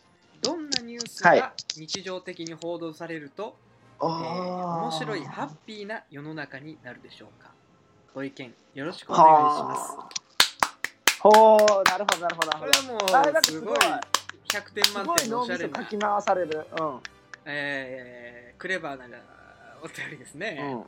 [0.42, 3.69] どんなニュースはいが日常的に報道されると、お
[4.02, 7.52] えー面面白いハッピーな世の中になるでしょうか？
[8.14, 10.20] ご意見よろしくお願いします。
[11.20, 12.48] ほう、なるほど、なるほど。
[12.48, 13.78] なこれはもうすごい
[14.48, 16.66] 100点す満点のおしゃれなき回される。
[16.80, 17.00] うん。
[17.46, 19.06] えークレバーな
[19.82, 20.86] お便りですね。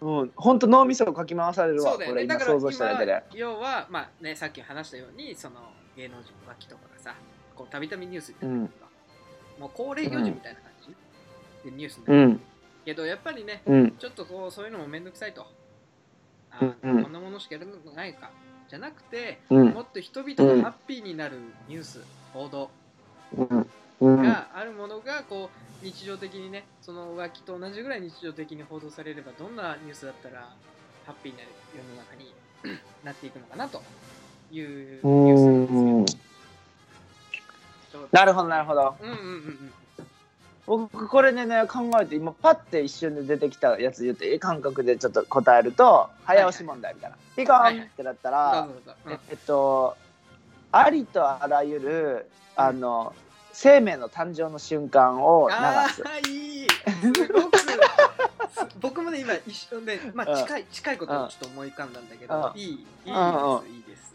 [0.00, 0.20] うん。
[0.22, 1.92] うん、本当脳みそをかき回されるわ。
[1.92, 2.26] そうだよね。
[2.26, 3.22] これ今想像しただけで。
[3.30, 5.56] 今要は、まあね、さっき話したように、その
[5.96, 7.14] 芸能人の浮気とかがさ、
[7.54, 8.90] こうたびたびニュースになってるとか、
[9.58, 10.65] もう恒例行事みたいな感
[11.66, 12.40] じ、でニュースになる、うん。
[12.84, 13.90] けど、やっぱりね、うん。
[13.92, 15.46] ちょっとこうそういうのもめんどくさいと。
[16.50, 18.30] あうんうんこんなものしかやるのないか。
[18.68, 22.00] じゃなくて、うんもっと人々がハッピーになるニュース、
[22.32, 22.70] 報道。
[24.00, 25.50] があるものが、こ
[25.82, 30.54] う、日常的にね、その浮気と同じぐらい日常的に報道されれば、どんなニュースだったら、
[31.06, 31.46] ハッピーな世
[31.82, 32.34] の中に
[33.04, 33.82] なっていくのかなと
[34.50, 36.16] いうニュースなんです
[37.92, 38.08] けど。
[38.12, 38.96] なるほど、なるほど。
[39.00, 39.72] うんうんうんうん。
[40.66, 48.68] 僕これでね考えて今パッて一瞬で出てきたやつ言っていい感覚でちょっと答えると早押し問題みたいな、ピコーンってなったら、
[49.08, 49.96] ええっと
[50.72, 53.14] ありとあらゆるあの
[53.52, 56.02] 生命の誕生の瞬間を流あす。
[56.06, 56.68] あいい。
[56.68, 57.58] すごく。
[57.58, 57.66] す
[58.80, 60.42] 僕もね今一瞬で、まあ、うん。
[60.42, 62.60] 近い近いことをちょっと思い浮かんだんだけど、うん。
[62.60, 63.12] いいいいです、う
[63.62, 64.14] んいいです。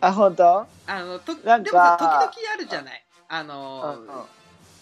[0.00, 0.66] あ本当？
[0.86, 3.04] あのとなんかでもさ時々あるじゃない。
[3.28, 3.98] あの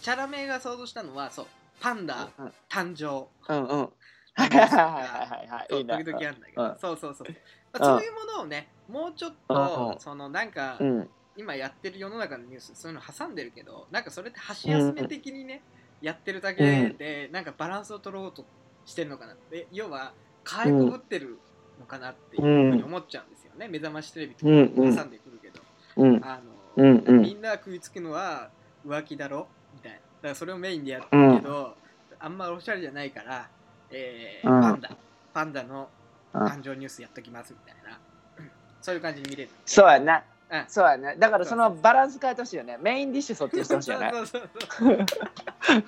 [0.09, 1.47] チャラメが想像したのはそう
[1.83, 3.29] パンダうん誕生。
[3.53, 3.89] うんうん。
[4.33, 5.69] はいはいはいはい。
[5.69, 6.79] 時々あるんだけど、うん。
[6.79, 7.31] そうそうそう、う。
[7.31, 7.35] ん。
[7.35, 7.41] ま
[7.83, 11.11] あ、そういうものをねもうちょっと、うんそのなんか、うん。
[11.37, 15.63] 今やってる世の中のニュースそういうの挟んでるけどなんかそれって箸休め的にね、
[16.01, 18.47] やってるだけでなんかバランスを取ろうと
[18.87, 19.69] してるのかなって。
[19.73, 21.39] 要はかいくぐってる
[21.79, 25.61] のかなっていうふうに思っちゃうんですよね、目覚ましテレビとか挟んでくるけど、
[25.99, 26.25] うん。
[26.25, 27.21] あの、うんうん。
[27.21, 28.51] みんな食いつくのは
[28.87, 29.51] 浮気だろ？
[29.79, 29.99] みたいな。
[29.99, 31.77] だからそれをメインでやってるけど、
[32.19, 33.49] あんまおしゃれじゃないから、
[33.91, 34.61] えーうん。
[34.61, 34.97] パンダ。
[35.33, 35.89] パンダの
[36.35, 36.43] うん。
[36.43, 37.99] 誕生ニュースやっときますみたいな、
[38.39, 38.51] うん。
[38.83, 39.51] そういう感じに見れる。
[39.65, 40.23] そうやな。
[40.51, 41.17] うんそうやね。
[41.19, 42.79] だからそのバランス変えてほしいよね。
[42.81, 44.13] メインディッシュそっちにしてほしいよね。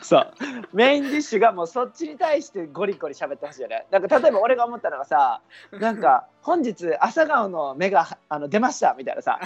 [0.03, 0.33] そう。
[0.73, 3.87] メインディッシュがもうそっちに対してゴリゴリ喋ってほしいよね。
[3.91, 5.41] なんか例えば俺が思ったのがさ、
[5.73, 9.41] なんか本日朝顔の芽があの出ましたみたいなさ、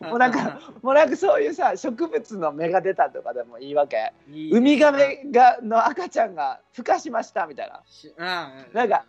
[0.00, 4.12] もうなんかもうなんかそういうさ植物の芽が出たとかでもいいわけ。
[4.28, 7.82] ウミガメがの赤ちゃんが孵化しましたみたいな。
[7.86, 8.24] しうん
[8.72, 9.04] なんか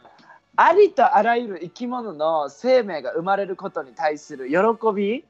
[0.55, 4.57] ありとあらゆる生き物の生命が生まれることに対する喜
[4.95, 5.25] び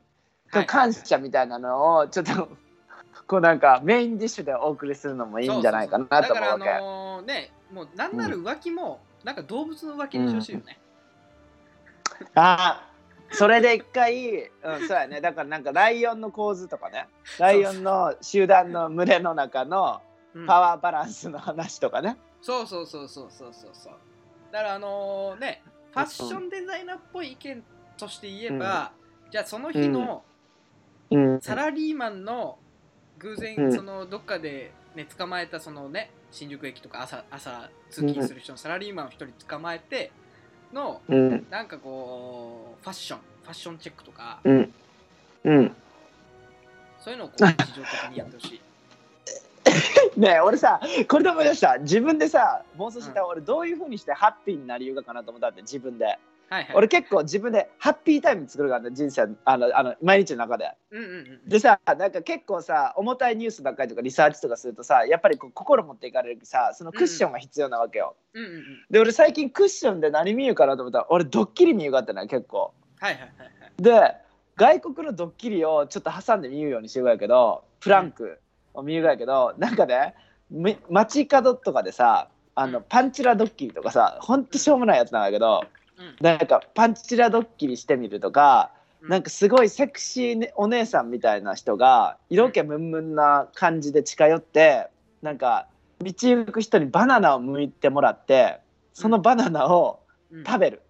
[0.51, 2.49] と感謝みたいなのをちょっと
[3.27, 6.59] こうなんかメインディッシュでお送りするのもいいんじゃないかなと思うわけ。
[6.59, 10.79] だからあのねもうなんなら浮気も、なんか動物の浮気にしてほしいよね、
[12.35, 12.93] あー
[13.35, 15.19] それで一回、うん、そうやね。
[15.19, 17.07] だからなんかライオンの構図とかね。
[17.39, 20.01] ライオンの集団の群れの中の
[20.35, 20.45] うん。
[20.45, 22.17] パワーバランスの話とかね。
[22.41, 23.93] そうそうそうそうそうそうそう
[24.53, 27.63] だからあのねファッションデザイナーっぽい意見
[27.97, 28.91] として言えば、
[29.31, 30.23] じゃあその日の
[31.09, 31.41] うん。
[31.41, 32.59] サラリーマンの
[33.17, 33.73] 偶然うん。
[33.73, 40.11] そのどっかでね捕まえたそのね新宿駅とか朝朝通勤する人のサラリーマンを一人捕まえて
[40.71, 41.47] のうん。
[41.49, 44.53] なんかこうファッションファッションチェックとかそう
[47.11, 48.61] いうのをこう日常的にやってほしい。
[50.17, 56.17] ねえ俺さこれで思い出した自分でさ妄想してた、俺どういうふうにしてハッピーになりようかなと思ったんで自分で、はい
[56.49, 56.75] はい。
[56.75, 61.49] 俺結構自分でハッピータイム作るからね人生あのあの毎日の中でうんうんうん。
[61.49, 68.63] でさなんか結構さ重たいニュースばっかりとかリサーチとかするとさやっぱりこう心持っていかれるさそのクッションが必要なわけよ、うんうんうん。
[68.91, 73.81] で俺最近クッションで何見ようかなと思ったら俺ドッキリ見ようかったな結構はいはいはいはい。
[73.81, 74.15] で
[74.55, 78.42] 外国のドッキリをちょっと挟んで見るようにしてるやけどプランクを
[78.81, 80.15] 見るやけど、なんかね
[80.49, 82.85] み街角とかでさあの、うん。
[82.87, 85.63] パンチラドッキリとかさほんとしょうもないやつなんだけど
[85.97, 86.15] うん。
[86.21, 89.09] なんかパンチラドッキリしてみるとか、うん。
[89.09, 94.87] なんかすごいセクシー、ね、お姉さんみたいな人が色気ムンムンな感じで近寄って
[95.21, 95.67] なんか
[96.01, 98.59] 道行く人にバナナを剥いてもらって
[98.93, 99.99] そのバナナを
[100.31, 100.43] うん。
[100.43, 100.81] 食べる、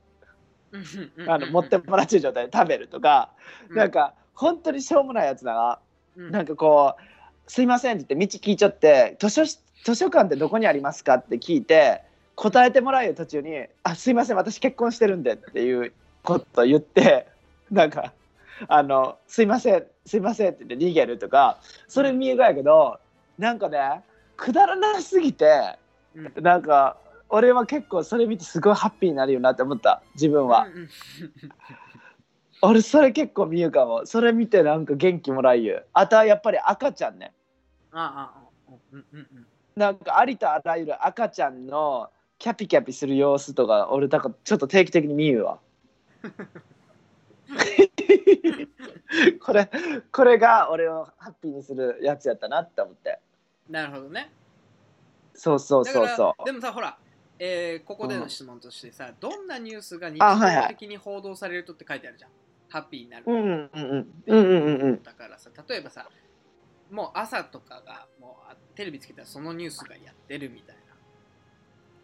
[0.72, 3.32] うんうんうんあの持ってもらってる状態で食べるとか、
[3.70, 3.78] うん。
[3.78, 5.80] なんか本当にしょうもないやつだが、
[6.18, 6.32] うん。
[6.32, 7.02] なんかこう
[7.48, 12.02] 「すいません」って言って道聞いちゃって図書図書館ってどこにありますか?」って聞いて
[12.36, 17.28] 答えてもらえる途中に「あすいません私結婚してるんで」っていうことを言って
[17.72, 18.14] なんか
[18.68, 23.00] 「あのすいませんすいません」って言って逃げるとかそれ見えがやけど
[23.38, 24.02] なんかね
[24.38, 25.78] くだらなすぎて
[26.16, 26.98] うんなんか
[27.30, 30.68] 俺は結構それ見てすごいハッピーになるよなって思った自分は。
[32.64, 34.06] うんうん俺それ結構見るかも。
[34.06, 37.34] それ見てなんか元気もらいゆあとはやっぱり赤ちゃんね。
[37.92, 39.46] あああうんうんうん。
[39.76, 45.60] なんかありとあらゆる赤ちゃんのキャピキャピする様子とか俺だからちょっと定期的に見るわ。
[49.42, 49.70] これ
[50.12, 53.20] これが俺をハッピーにするやつやったなって思って。
[53.70, 54.32] なるほどね。
[55.36, 56.46] そうそうそうそう。
[56.46, 56.98] でもさほら、
[57.40, 62.32] えーここでの質問としてさ、どんなニュースが日あはいはい常的に報道されるとって書いてあるじゃん。
[62.74, 63.26] ハッピーになる。
[63.28, 64.24] うんうんうんうん。
[64.26, 66.10] うんうんうんだからさ例えばさ
[66.90, 70.76] もう朝とかがもうあテレビつけたらそのニュースがやってるみたい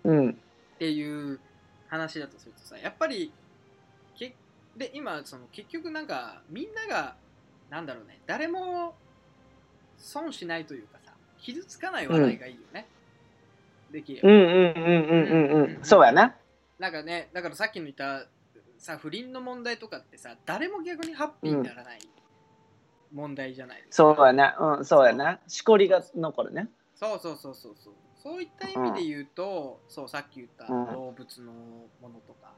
[0.04, 0.12] な。
[0.12, 0.30] うん。
[0.30, 1.40] っていう
[1.88, 3.34] 話だとするとさやっぱり
[4.16, 4.36] け
[4.78, 7.16] で今その結局なんかみんなが
[7.72, 8.94] なんだろうね誰も
[9.98, 12.86] 損しないというかさ傷つかない話題がいいよね、
[13.92, 15.78] できれば、うんうんうんうんうん。
[15.78, 15.84] うん。
[15.84, 16.36] そうやな。
[16.78, 18.28] なんかねだからさっきの言った
[18.80, 22.00] さ不倫の問題とかってさ誰も逆にハッピーにならない
[23.14, 24.58] 問題じゃないですか、そうやな。
[24.78, 25.40] うんそうやな。
[25.48, 26.70] しこりが残るね。
[26.96, 27.94] そうそうそうそうそう。
[28.22, 30.86] そういった意味で言うと、そうさっき言ったうん。
[30.94, 31.52] 動物の
[32.02, 32.54] ものとか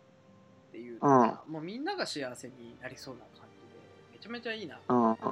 [0.69, 3.79] っていうのが、もうみんなが幸せになりそうな感じで
[4.11, 4.99] めちゃめちゃいいなとうん。
[4.99, 5.23] 思って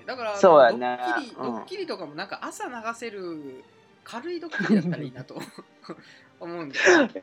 [0.00, 0.04] て。
[0.06, 1.36] だからそうやねドッキリ、うん。
[1.36, 3.62] ドッキリとかもなんか朝流せる
[4.02, 5.40] 軽いドッキリだったらいいなと
[6.40, 6.74] 思うんだ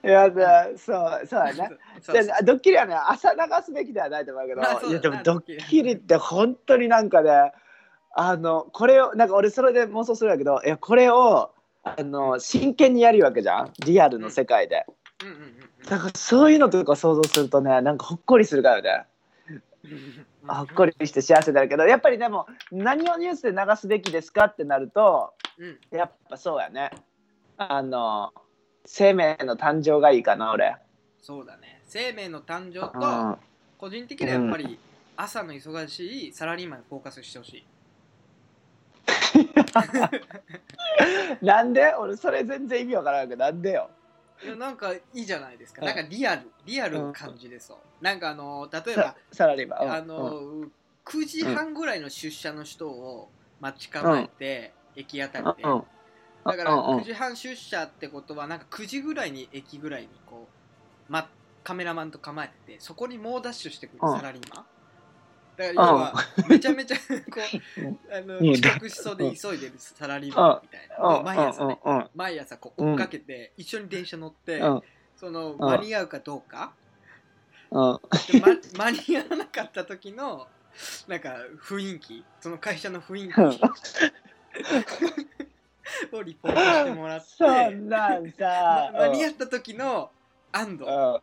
[0.04, 1.70] いやだそうそうやな
[2.02, 2.24] そうそう。
[2.26, 7.52] でドッキリはね朝流すべきではないと思うけど、まあいやでもドドッキリって本当になんかね
[8.12, 11.52] あのこれをなんか俺それで妄想するんだけどいやこれを
[11.84, 13.74] あの真剣にやるわけじゃん？
[13.86, 14.86] リアルの世界で、
[15.22, 15.28] うん。
[15.28, 15.56] うんうんうん
[15.88, 19.06] だからそういうのとか想像するとねなんかほっこりするからね。
[20.48, 25.80] ほっこりして幸せになるけどやっぱりでも何をニュースで流すべきですかってなるとうん。
[25.96, 26.90] やっぱそうやね。
[27.58, 28.34] あの
[28.86, 30.76] 生命の誕生がいいかな俺。
[31.22, 32.92] そうだね生命の誕生うん
[33.34, 33.40] と
[33.78, 34.78] 個人的にはやっぱり
[35.18, 37.66] 朝の忙しいサラリーマンにフォーカスしてほしい
[41.46, 41.94] なんで？
[41.96, 43.90] 俺それ全然意味わからんけどなんでよ。
[44.44, 45.82] いやなんかいいじゃないですか。
[45.82, 47.78] うんなんかリアル、リアルな感じでそう。
[48.04, 49.84] なんかあの、例えばさ、サラリーマン。
[49.84, 50.42] うんあの、
[51.06, 55.64] 9時半ぐらいの出社の人を待ち構えて、駅あたりで。
[56.46, 60.48] だからうんうん9時半出社ってことは、なんか9時ぐらいに駅ぐらいにこ
[61.10, 61.28] う、ま、
[61.64, 64.66] カメラマンと構えてて、そこに猛ダッシュしてくるうんサラリーマン。
[65.58, 66.14] だから要は、
[66.48, 71.18] めちゃめちゃこう、 あのうん遅刻しそうで急いでるサラリーマンみたいな。
[71.18, 71.80] うん毎朝ね。
[72.14, 74.82] 毎朝こう追っかけて、一緒に電車乗って、うん。
[75.16, 76.74] その間に合うかどうか、
[77.72, 78.00] ま
[78.78, 80.48] 間に合わなかった時の
[81.08, 82.24] なんか雰囲気。
[82.40, 83.62] その会社の雰囲気
[86.12, 87.26] をリポートしてもらって。
[87.38, 90.10] そんなんさま間に合った時の
[90.52, 91.22] 安堵 を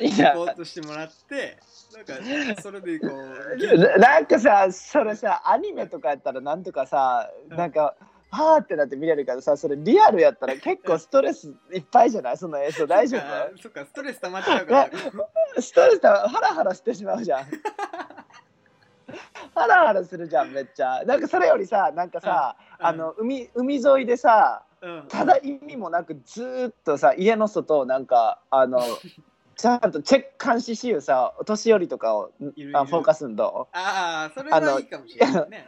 [0.00, 0.32] リや。
[0.34, 1.58] ポートしてもらって
[1.94, 7.94] なんかそれでこうななんかさそれさアニメとかやったらなんとかさなんか
[8.30, 12.36] はーってなって見れるからさそれリアルやったら結構ストレスいっぱいじゃない？
[12.38, 14.90] その映像大丈あそっかストレス溜まっちゃうから。
[15.54, 17.46] 夫ストレスだハラハラしてしまうじゃん
[19.54, 21.04] ハラハラするじゃんめっちゃ。
[21.04, 22.86] なんかそれよりさなんかさ、うん。
[22.86, 25.04] あの海海沿いでさうん。
[25.08, 28.80] ただ意味もなくずーっとさ家の外をなんかあの
[29.56, 32.32] ちゃんとチェック監視しゆうさお年寄りとかを
[32.74, 35.66] あフォーカスんどああそれはいいかもしれないね、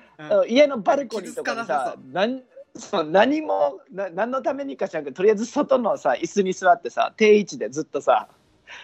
[0.48, 2.42] 家のバルコニーとかにささなん
[2.74, 8.28] そう何もな何のためにか知らんけどとりあえず外のさ椅子に座ってさ定位置でずっとさ、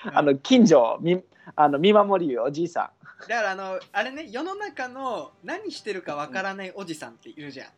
[0.07, 0.17] うん。
[0.17, 1.23] あの近所を見
[1.57, 7.69] あの見守りゆうおじいさんだからあのあれね世の中の何してるかわからないおじさんっているじゃん、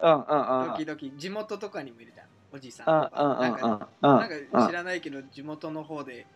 [0.00, 0.76] うんうんうん。
[0.76, 2.26] 時々地元とかにもいるじゃん。
[2.52, 6.26] おじさんうんとか、なんかなんか知らないけど地元の方で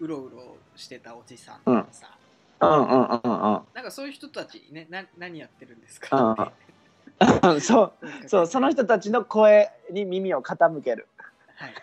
[0.00, 2.16] うろうろしてたおじさんとかさ、
[2.60, 2.68] うん。
[2.68, 6.32] うんうんうんなんかそういう人たちにねな何やってるんですか？
[6.32, 6.52] って。
[7.46, 7.92] うんそう
[8.26, 11.06] そうその人たちの声に耳を傾ける。
[11.56, 11.74] はい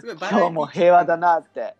[0.00, 1.60] すごいバラエティ今日も平和だなって。
[1.60, 1.74] はい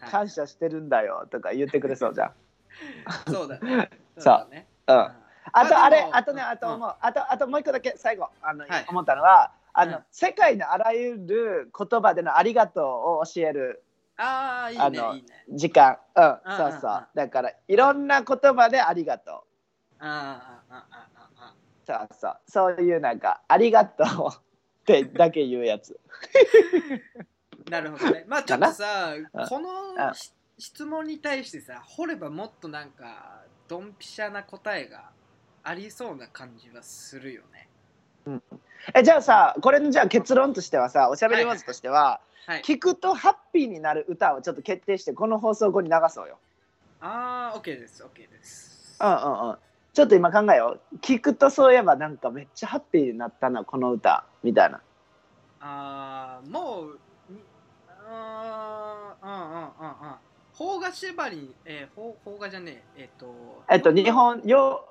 [0.00, 2.32] 感謝してるんだよとか言ってくれそうじゃん。
[3.32, 3.90] そうだね。
[4.18, 4.66] そうだね。
[4.86, 4.96] うん。
[4.96, 5.12] うん。
[5.52, 6.48] あとまあれあとねうん。
[6.48, 6.94] あと思う。
[7.00, 8.86] あとあともう一個だけ最後あの、はい。
[8.88, 10.04] 思ったのはあの、うん。
[10.10, 12.84] 世界のあらゆる言葉でのありがとう
[13.20, 13.82] を教える
[14.16, 14.78] ああいい
[15.22, 15.24] ね。
[15.50, 15.98] 時間。
[16.16, 17.08] うんうんそうそう。
[17.14, 19.44] だからいろんな言葉でありがとう。
[20.00, 22.04] あーあーあーあー。
[22.04, 22.36] あそうそう。
[22.76, 25.98] そういうなんかありがとうってだけ言うやつ。
[27.18, 27.26] ー
[27.70, 28.24] なるほどね。
[28.28, 29.46] まあちょっとさうん。
[29.48, 29.68] この
[30.58, 35.10] 質問に対してさ掘ればもっとなんかドンピシャな答えが
[35.62, 37.68] ありそうな感じはするよね。
[38.94, 46.38] えじゃあさこれのじゃあ結論としてはさおしゃべりワーズとしては、はい聞くとハッピーになる歌をちょっと決定してこの放送後に流そうよ。
[46.98, 48.96] ああ OK です OK です。
[48.98, 49.58] うんうんうん。
[49.92, 50.96] ちょっと今考えよう。
[50.96, 54.24] 聞くとそういえばなんかめっちゃハッピーになったなこの歌。
[54.42, 54.80] みたいな。
[55.60, 56.98] ああもう
[58.08, 60.16] にあーうんうんうんうん
[60.56, 64.84] 邦画縛りえー、邦邦画じゃねええっ、とえっと日本洋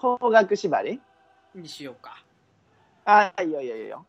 [0.00, 1.00] 邦楽縛り？
[1.54, 2.24] にしようか。
[3.04, 4.06] あいいよいいよいいよ。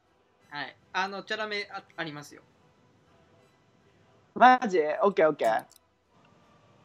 [0.49, 0.75] はい。
[0.93, 2.41] あのチャラメあありますよ。
[4.33, 4.79] マジ？
[5.03, 5.65] オッケーオッケー。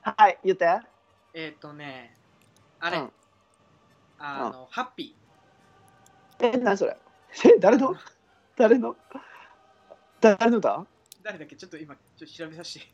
[0.03, 0.81] はい言って。
[1.33, 2.15] えっ、とね
[2.81, 3.11] あれ、うん。
[4.19, 5.17] あの、ハッピ
[6.41, 6.97] え何それ？
[7.45, 7.95] え誰の？
[8.57, 8.97] 誰の？
[10.21, 10.69] 誰の歌？
[10.69, 10.85] ー
[11.23, 11.57] 誰だっけ？
[11.57, 12.87] ちょっと今ちょっと調べさせて。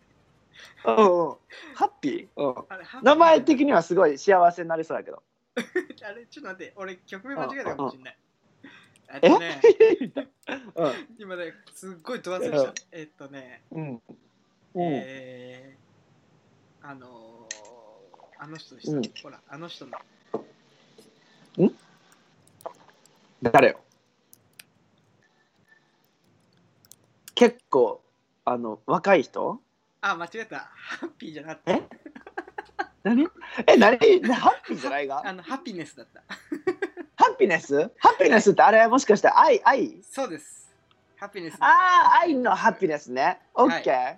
[0.87, 0.95] うん
[1.29, 1.37] うん。
[1.75, 3.05] ハッピー、うん、あれハッピー。
[3.05, 5.23] 名前的にはすごい幸せになりそうやけど。
[5.57, 8.19] あれちょっと待って俺曲名間違えたかもしれない。
[9.09, 9.17] え？
[9.17, 9.61] っえとね
[10.75, 10.93] うん。
[11.19, 13.91] 今ねすっごい飛ばせましたえっとねうん。
[13.93, 14.01] うん。
[14.75, 19.03] えー、あのー、あの人でした、うん。
[19.23, 19.93] ほらあの人の。
[23.43, 23.81] 誰よ？
[27.35, 28.03] 結構
[28.49, 29.61] あの若い人？
[30.01, 30.71] あ間違えた。
[30.73, 31.73] ハッピーじゃなくて。
[31.73, 31.83] え？
[33.03, 33.27] 何？
[33.67, 33.99] え何？
[33.99, 35.21] ハッピーじゃないが？
[35.27, 36.23] あのハピネスだった。
[37.17, 37.91] ハピネス？
[37.99, 40.01] ハピネスってあれもしかして愛愛？
[40.09, 40.73] そうです。
[41.17, 43.41] ハピネスああ愛のハピネスね。
[43.53, 44.17] オッケー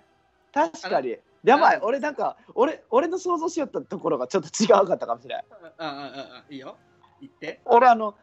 [0.53, 1.17] 確かに。
[1.43, 1.79] やばい。
[1.81, 5.39] 俺なんか俺俺の想像しよったところがちょっと違うかったかもしれん。
[5.39, 6.53] うんうんうんうん。
[6.53, 6.77] いいよ。
[7.19, 7.61] 言って。
[7.65, 8.13] 俺あの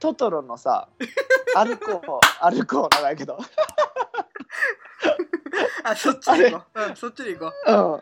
[0.00, 0.88] トトロのさ
[1.54, 3.38] 歩こう歩こう長いけど
[5.84, 7.70] あそっちで行こう、うん、そっちで行こう。
[7.70, 7.92] うん。
[7.94, 8.00] うん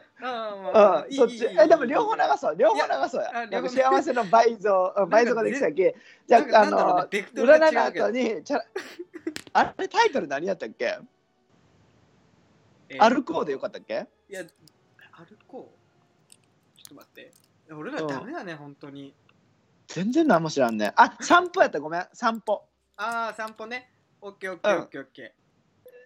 [1.11, 1.47] そっち。
[1.47, 2.57] えでも両方流そう。
[2.57, 5.97] 両方流そういやや幸せの倍増うん倍増ができたっけ
[6.27, 8.65] じゃああの占いの後にちゃ
[9.53, 10.99] あれタイトル何やったっけ？
[12.89, 13.15] えー。
[13.15, 14.07] 歩こうでよかったっけ？
[14.29, 14.45] いや
[15.13, 16.33] 歩こう
[16.79, 17.33] ちょっと待って。
[17.71, 19.15] 俺らダメだね、本当に。
[19.89, 20.93] 全然何も知らんね。
[20.97, 21.81] あ散歩やった。
[21.81, 22.07] ごめん。
[22.13, 22.65] 散歩。
[22.97, 23.91] ああ散歩ね。
[24.21, 25.43] オッケーオッケーオッケーオッケー。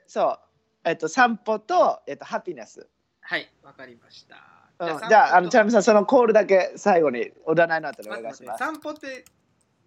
[0.06, 0.38] そう
[0.86, 2.88] えっと散歩とえっとハピネス。
[3.20, 4.36] はいわかりました。
[4.78, 5.08] うん。
[5.08, 9.24] じゃああのチャゃラミさんそのコールだけ最後にお占いの後でお待願いします散歩って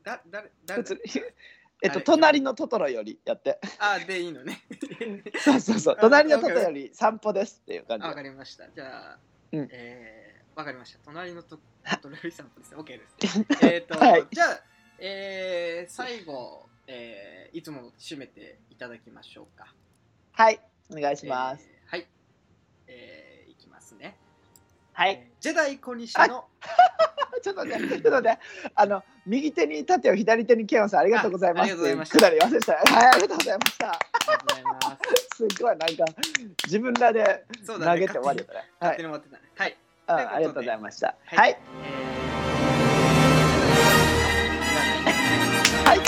[0.03, 0.83] だ誰誰？
[0.83, 1.01] 普通に
[1.81, 2.03] えっと誰？
[2.03, 3.59] 隣のトトロよりやって。
[3.79, 4.61] あーでいいのね。
[5.39, 5.95] そうそうそう。
[5.97, 8.05] あ隣のトトロより散歩ですっていう感じ。
[8.05, 8.69] あわかりました。
[8.69, 9.19] じゃあ、
[9.53, 9.69] うん。
[9.71, 10.99] えー、わかりました。
[11.05, 11.57] 隣のと
[12.01, 12.71] トレリ散歩です。
[12.75, 13.65] ね OK です。
[13.65, 14.27] えっと、はい。
[14.29, 14.61] じゃあ、
[14.97, 19.73] えー、最後、えー、いつもの締めていただきましょうか。
[20.33, 20.59] はい
[20.91, 22.07] お願いします、えーはい。
[22.87, 24.17] えー、いきますね。
[24.93, 25.11] はい。
[25.11, 26.45] えージェダイ小西の
[27.41, 28.39] ちょっとね、ちょっと待って、
[28.75, 31.61] あの右手に盾を左手にケンオさんありがとうございます。
[31.61, 32.25] あありがとうございました。
[32.25, 33.91] はい、ありがとうございました。
[33.91, 35.37] ありがとうございます。
[35.37, 36.05] すっごいなんか
[36.65, 38.69] 自分らで投げて終わりだね。
[38.79, 39.77] はい。
[40.05, 40.25] はい。
[40.25, 41.15] ありがとうございました。
[41.25, 41.37] はい。
[41.39, 41.57] はい、
[45.85, 45.99] はい、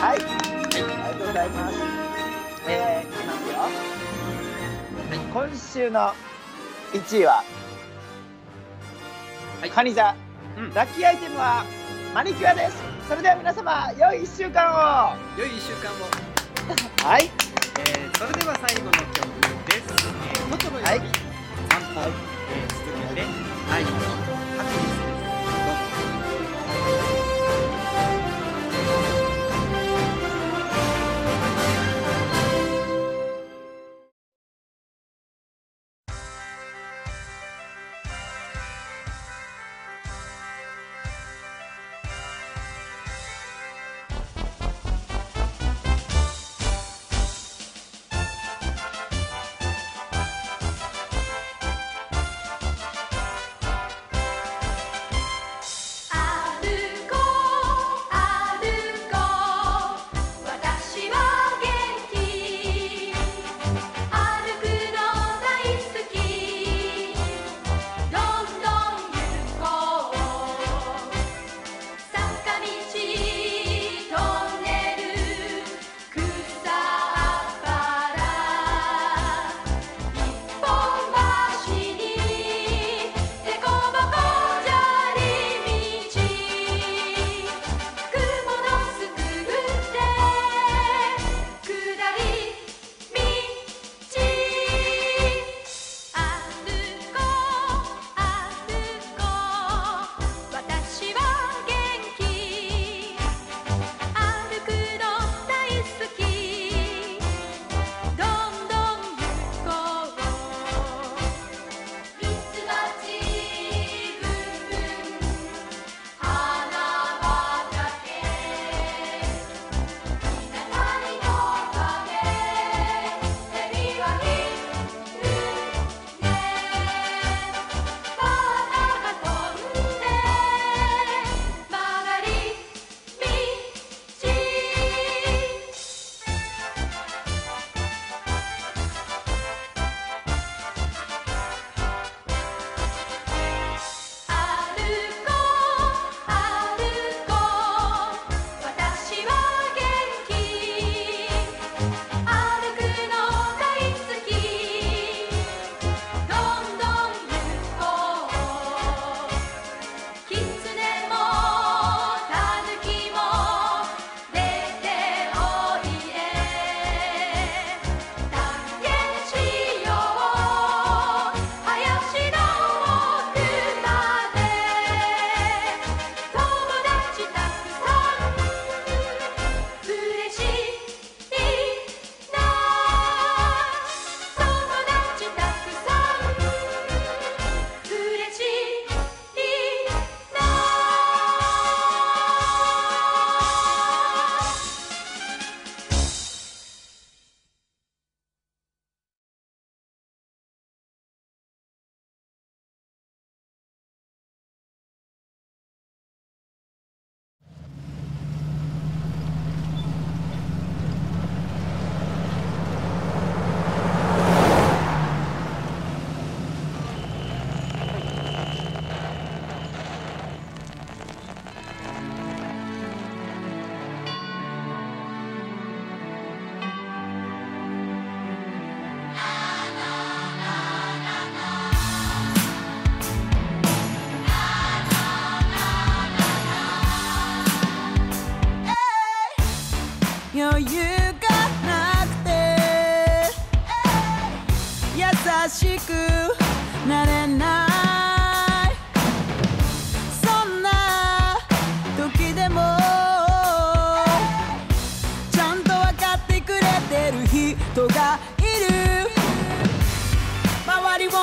[0.00, 0.22] はい、あり
[0.72, 1.81] がとうございます。
[5.32, 6.12] 今週の
[6.92, 7.42] 1位は、
[9.62, 10.14] はい、カニ座、
[10.58, 11.64] うん、ラッキーアイテムは
[12.14, 12.76] マニキュアです。
[13.08, 15.16] それでは皆様良い1週間を。
[15.38, 17.08] 良い1週間を。
[17.08, 17.30] はい、
[17.80, 19.06] えー、それでは最後の曲
[19.64, 22.10] です、えー、元のように、はい、散歩、はい、
[22.50, 23.26] えー、続けて
[23.72, 24.41] 愛い。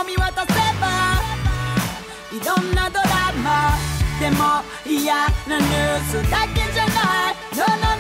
[0.04, 1.22] 見渡せば
[2.32, 3.74] いろんなドラマ
[4.20, 5.16] でも嫌
[5.48, 7.99] なニュースだけじゃない。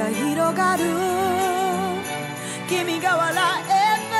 [0.00, 0.84] が広がる。
[2.66, 3.34] 君が笑
[3.68, 3.80] え
[4.10, 4.16] ば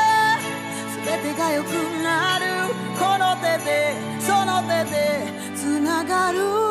[1.06, 1.68] 全てが良く
[2.02, 2.44] なる。
[2.98, 6.69] この手でその手でつながる。